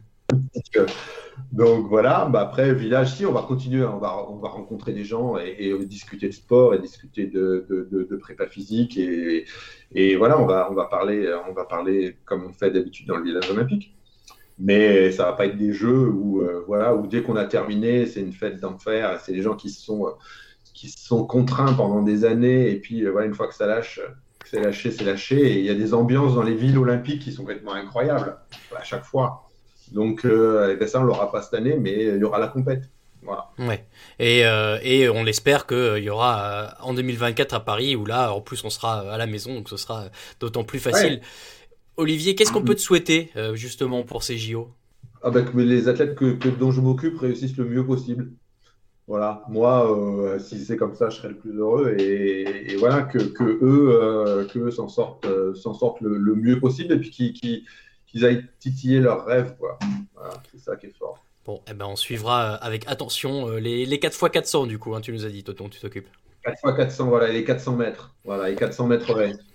Donc 1.52 1.88
voilà, 1.88 2.26
bah 2.32 2.42
après 2.42 2.74
village, 2.74 3.15
si 3.15 3.26
on 3.26 3.32
va 3.32 3.42
continuer, 3.42 3.84
on 3.84 3.98
va, 3.98 4.30
on 4.30 4.38
va 4.38 4.50
rencontrer 4.50 4.94
des 4.94 5.04
gens 5.04 5.38
et, 5.38 5.74
discuter 5.86 6.28
de 6.28 6.34
sport 6.34 6.76
et 6.76 6.80
discuter 6.80 7.26
de, 7.26 7.65
de, 7.70 8.15
prépa 8.18 8.46
physique 8.46 8.98
et, 8.98 10.15
voilà, 10.15 10.39
on 10.39 10.46
va, 10.46 10.86
parler, 10.86 11.34
on 11.50 11.54
va 11.54 11.65
parler 11.65 12.18
comme 12.26 12.46
on 12.46 12.54
fait 12.54 12.72
d'habitude 12.72 13.08
dans 13.08 13.18
le 13.18 13.24
village 13.24 13.50
olympique. 13.50 13.96
Mais 14.60 15.12
ça 15.12 15.26
va 15.26 15.34
pas 15.34 15.46
être 15.46 15.58
des 15.58 15.72
jeux 15.72 16.10
où 16.10 16.42
euh, 16.42 16.65
voilà, 16.68 16.94
où 16.94 17.08
dès 17.08 17.24
qu'on 17.24 17.38
a 17.38 17.46
terminé, 17.46 18.06
c'est 18.06 18.20
une 18.20 18.34
fête 18.34 18.60
d'enfer. 18.60 19.20
C'est 19.24 19.32
des 19.32 19.42
gens 19.42 19.56
qui 19.56 19.70
sont 19.70 20.13
qui 20.74 20.89
sont 20.89 21.26
contraints 21.26 21.74
pendant 21.74 22.02
des 22.04 22.26
années 22.26 22.70
et 22.70 22.80
puis 22.80 23.06
voilà, 23.06 23.26
une 23.26 23.34
fois 23.34 23.48
que 23.48 23.56
ça 23.56 23.68
lâche, 23.68 24.02
c'est 24.46 24.62
lâché, 24.62 24.92
c'est 24.92 25.06
lâché. 25.06 25.54
Et 25.54 25.60
il 25.60 25.65
y 25.65 25.70
a 25.70 25.76
des 25.76 25.94
ambiances 25.94 26.36
dans 26.36 26.44
les 26.44 26.56
villes 26.56 26.78
olympiques 26.78 27.22
qui 27.22 27.32
sont 27.32 27.44
complètement 27.44 27.74
incroyables 27.74 28.38
à 28.76 28.84
chaque 28.84 29.06
fois. 29.06 29.48
Donc, 29.91 30.25
euh, 30.25 30.63
avec 30.65 30.88
ça, 30.88 31.02
on 31.02 31.04
l'aura 31.04 31.32
pas 31.32 31.41
cette 31.41 31.54
année, 31.54 31.78
mais 31.80 32.06
il 32.06 32.17
y 32.17 32.23
aura 32.23 32.39
la 32.39 32.47
compète. 32.47 32.89
Voilà. 33.21 33.49
Ouais. 33.58 33.86
Et, 34.17 34.45
euh, 34.45 34.80
et 34.82 35.10
on 35.10 35.25
espère 35.25 35.67
qu'il 35.67 36.04
y 36.04 36.10
aura 36.10 36.41
euh, 36.41 36.67
en 36.82 36.93
2024 36.93 37.54
à 37.54 37.60
Paris, 37.60 37.95
où 37.95 38.06
là, 38.06 38.34
en 38.34 38.41
plus, 38.41 38.63
on 38.63 38.69
sera 38.69 38.99
à 39.12 39.17
la 39.17 39.28
maison, 39.28 39.56
donc 39.56 39.69
ce 39.69 39.78
sera 39.78 40.06
d'autant 40.39 40.63
plus 40.63 40.80
facile. 40.80 41.21
Olivier, 41.97 42.34
qu'est-ce 42.36 42.52
qu'on 42.54 42.63
peut 42.63 42.75
te 42.75 42.82
souhaiter 42.82 43.32
justement 43.56 44.04
pour 44.04 44.23
ces 44.23 44.38
JO 44.38 44.69
ah 45.21 45.32
bah, 45.32 45.41
Que 45.41 45.58
les 45.58 45.89
athlètes 45.89 46.15
que, 46.15 46.47
dont 46.47 46.71
je 46.71 46.80
m'occupe 46.80 47.19
réussissent 47.19 47.58
le 47.58 47.65
mieux 47.65 47.86
possible. 47.86 48.32
Voilà, 49.06 49.43
moi, 49.49 50.38
si 50.39 50.63
c'est 50.63 50.78
comme 50.78 50.95
ça, 50.95 51.10
je 51.10 51.17
serai 51.17 51.30
le 51.30 51.36
plus 51.36 51.58
heureux. 51.58 51.97
Et, 51.99 52.78
voilà, 52.78 53.02
que, 53.02 53.17
que 53.17 53.43
eux, 53.43 54.47
que 54.54 54.69
s'en 54.69 54.88
sortent, 54.88 55.28
s'en 55.56 55.73
sortent 55.73 55.99
le, 55.99 56.36
mieux 56.36 56.58
possible 56.62 56.93
et 56.93 56.99
puis 56.99 57.12
qui, 57.12 57.65
qu'ils 58.10 58.26
aillent 58.26 58.45
titiller 58.60 59.00
leurs 59.00 59.26
rêves. 59.26 59.56
Quoi. 59.58 59.78
c'est 60.52 60.60
ça 60.60 60.76
qui 60.76 60.88
est 60.88 60.98
fort. 60.98 61.24
Bon, 61.45 61.62
eh 61.69 61.74
ben, 61.74 61.86
on 61.88 61.95
suivra 61.95 62.54
euh, 62.54 62.58
avec 62.62 62.88
attention 62.88 63.50
euh, 63.50 63.60
les, 63.60 63.86
les 63.86 64.00
4 64.00 64.13
x 64.13 64.32
400 64.32 64.67
du 64.67 64.78
coup, 64.78 64.93
hein, 64.93 65.02
tu 65.02 65.12
nous 65.12 65.26
as 65.26 65.30
dit, 65.30 65.43
Toton, 65.43 65.69
tu 65.69 65.80
t'occupes. 65.80 66.08
4 66.43 66.58
x 66.63 66.76
400, 66.78 67.08
voilà, 67.08 67.32
les 67.32 67.43
400 67.43 67.76
mètres. 67.76 68.15
Voilà, 68.24 68.50
les 68.50 68.56
400 68.56 68.88
mètres 68.88 69.12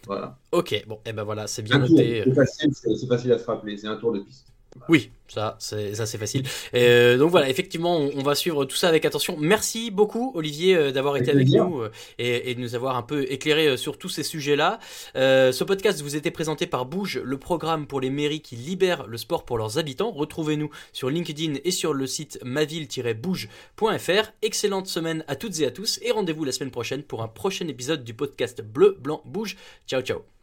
Voilà. 0.06 0.36
Ok, 0.52 0.84
bon, 0.86 0.96
et 0.96 1.10
eh 1.10 1.12
ben 1.12 1.24
voilà, 1.24 1.46
c'est 1.46 1.62
bien 1.62 1.78
noté. 1.78 2.22
C'est 2.24 2.34
facile, 2.34 2.70
c'est 2.74 3.06
facile 3.06 3.32
à 3.32 3.38
se 3.38 3.44
rappeler, 3.46 3.76
c'est 3.76 3.86
un 3.86 3.96
tour 3.96 4.12
de 4.12 4.20
piste. 4.20 4.53
Oui, 4.88 5.10
ça, 5.28 5.56
c'est 5.58 5.94
ça, 5.94 6.04
c'est 6.04 6.18
facile. 6.18 6.42
Euh, 6.74 7.16
donc 7.16 7.30
voilà, 7.30 7.48
effectivement, 7.48 7.96
on, 7.96 8.22
va 8.22 8.34
suivre 8.34 8.64
tout 8.64 8.76
ça 8.76 8.88
avec 8.88 9.04
attention. 9.04 9.36
Merci 9.38 9.90
beaucoup, 9.90 10.32
Olivier, 10.34 10.76
euh, 10.76 10.92
d'avoir 10.92 11.16
été 11.16 11.30
avec 11.30 11.48
nous 11.48 11.80
euh, 11.80 11.90
et, 12.18 12.54
de 12.54 12.60
nous 12.60 12.74
avoir 12.74 12.96
un 12.96 13.02
peu 13.02 13.30
éclairé 13.30 13.76
sur 13.76 13.98
tous 13.98 14.08
ces 14.08 14.22
sujets-là. 14.22 14.78
ce 15.14 15.64
podcast 15.64 16.02
vous 16.02 16.16
était 16.16 16.30
présenté 16.30 16.66
par 16.66 16.86
Bouge, 16.86 17.20
le 17.22 17.38
programme 17.38 17.86
pour 17.86 18.00
les 18.00 18.10
mairies 18.10 18.40
qui 18.40 18.56
libèrent 18.56 19.06
le 19.06 19.16
sport 19.16 19.44
pour 19.44 19.58
leurs 19.58 19.78
habitants. 19.78 20.10
Retrouvez-nous 20.10 20.70
sur 20.92 21.08
LinkedIn 21.08 21.54
et 21.64 21.70
sur 21.70 21.94
le 21.94 22.06
site 22.06 22.38
maville-bouge.fr. 22.44 24.32
Excellente 24.42 24.86
semaine 24.86 25.24
à 25.28 25.36
toutes 25.36 25.60
et 25.60 25.66
à 25.66 25.70
tous 25.70 25.98
et 26.02 26.10
rendez-vous 26.10 26.44
la 26.44 26.52
semaine 26.52 26.70
prochaine 26.70 27.02
pour 27.02 27.22
un 27.22 27.28
prochain 27.28 27.68
épisode 27.68 28.04
du 28.04 28.14
podcast 28.14 28.62
Bleu, 28.62 28.96
Blanc, 29.00 29.22
Bouge. 29.24 29.56
Ciao, 29.86 30.02
ciao. 30.02 30.34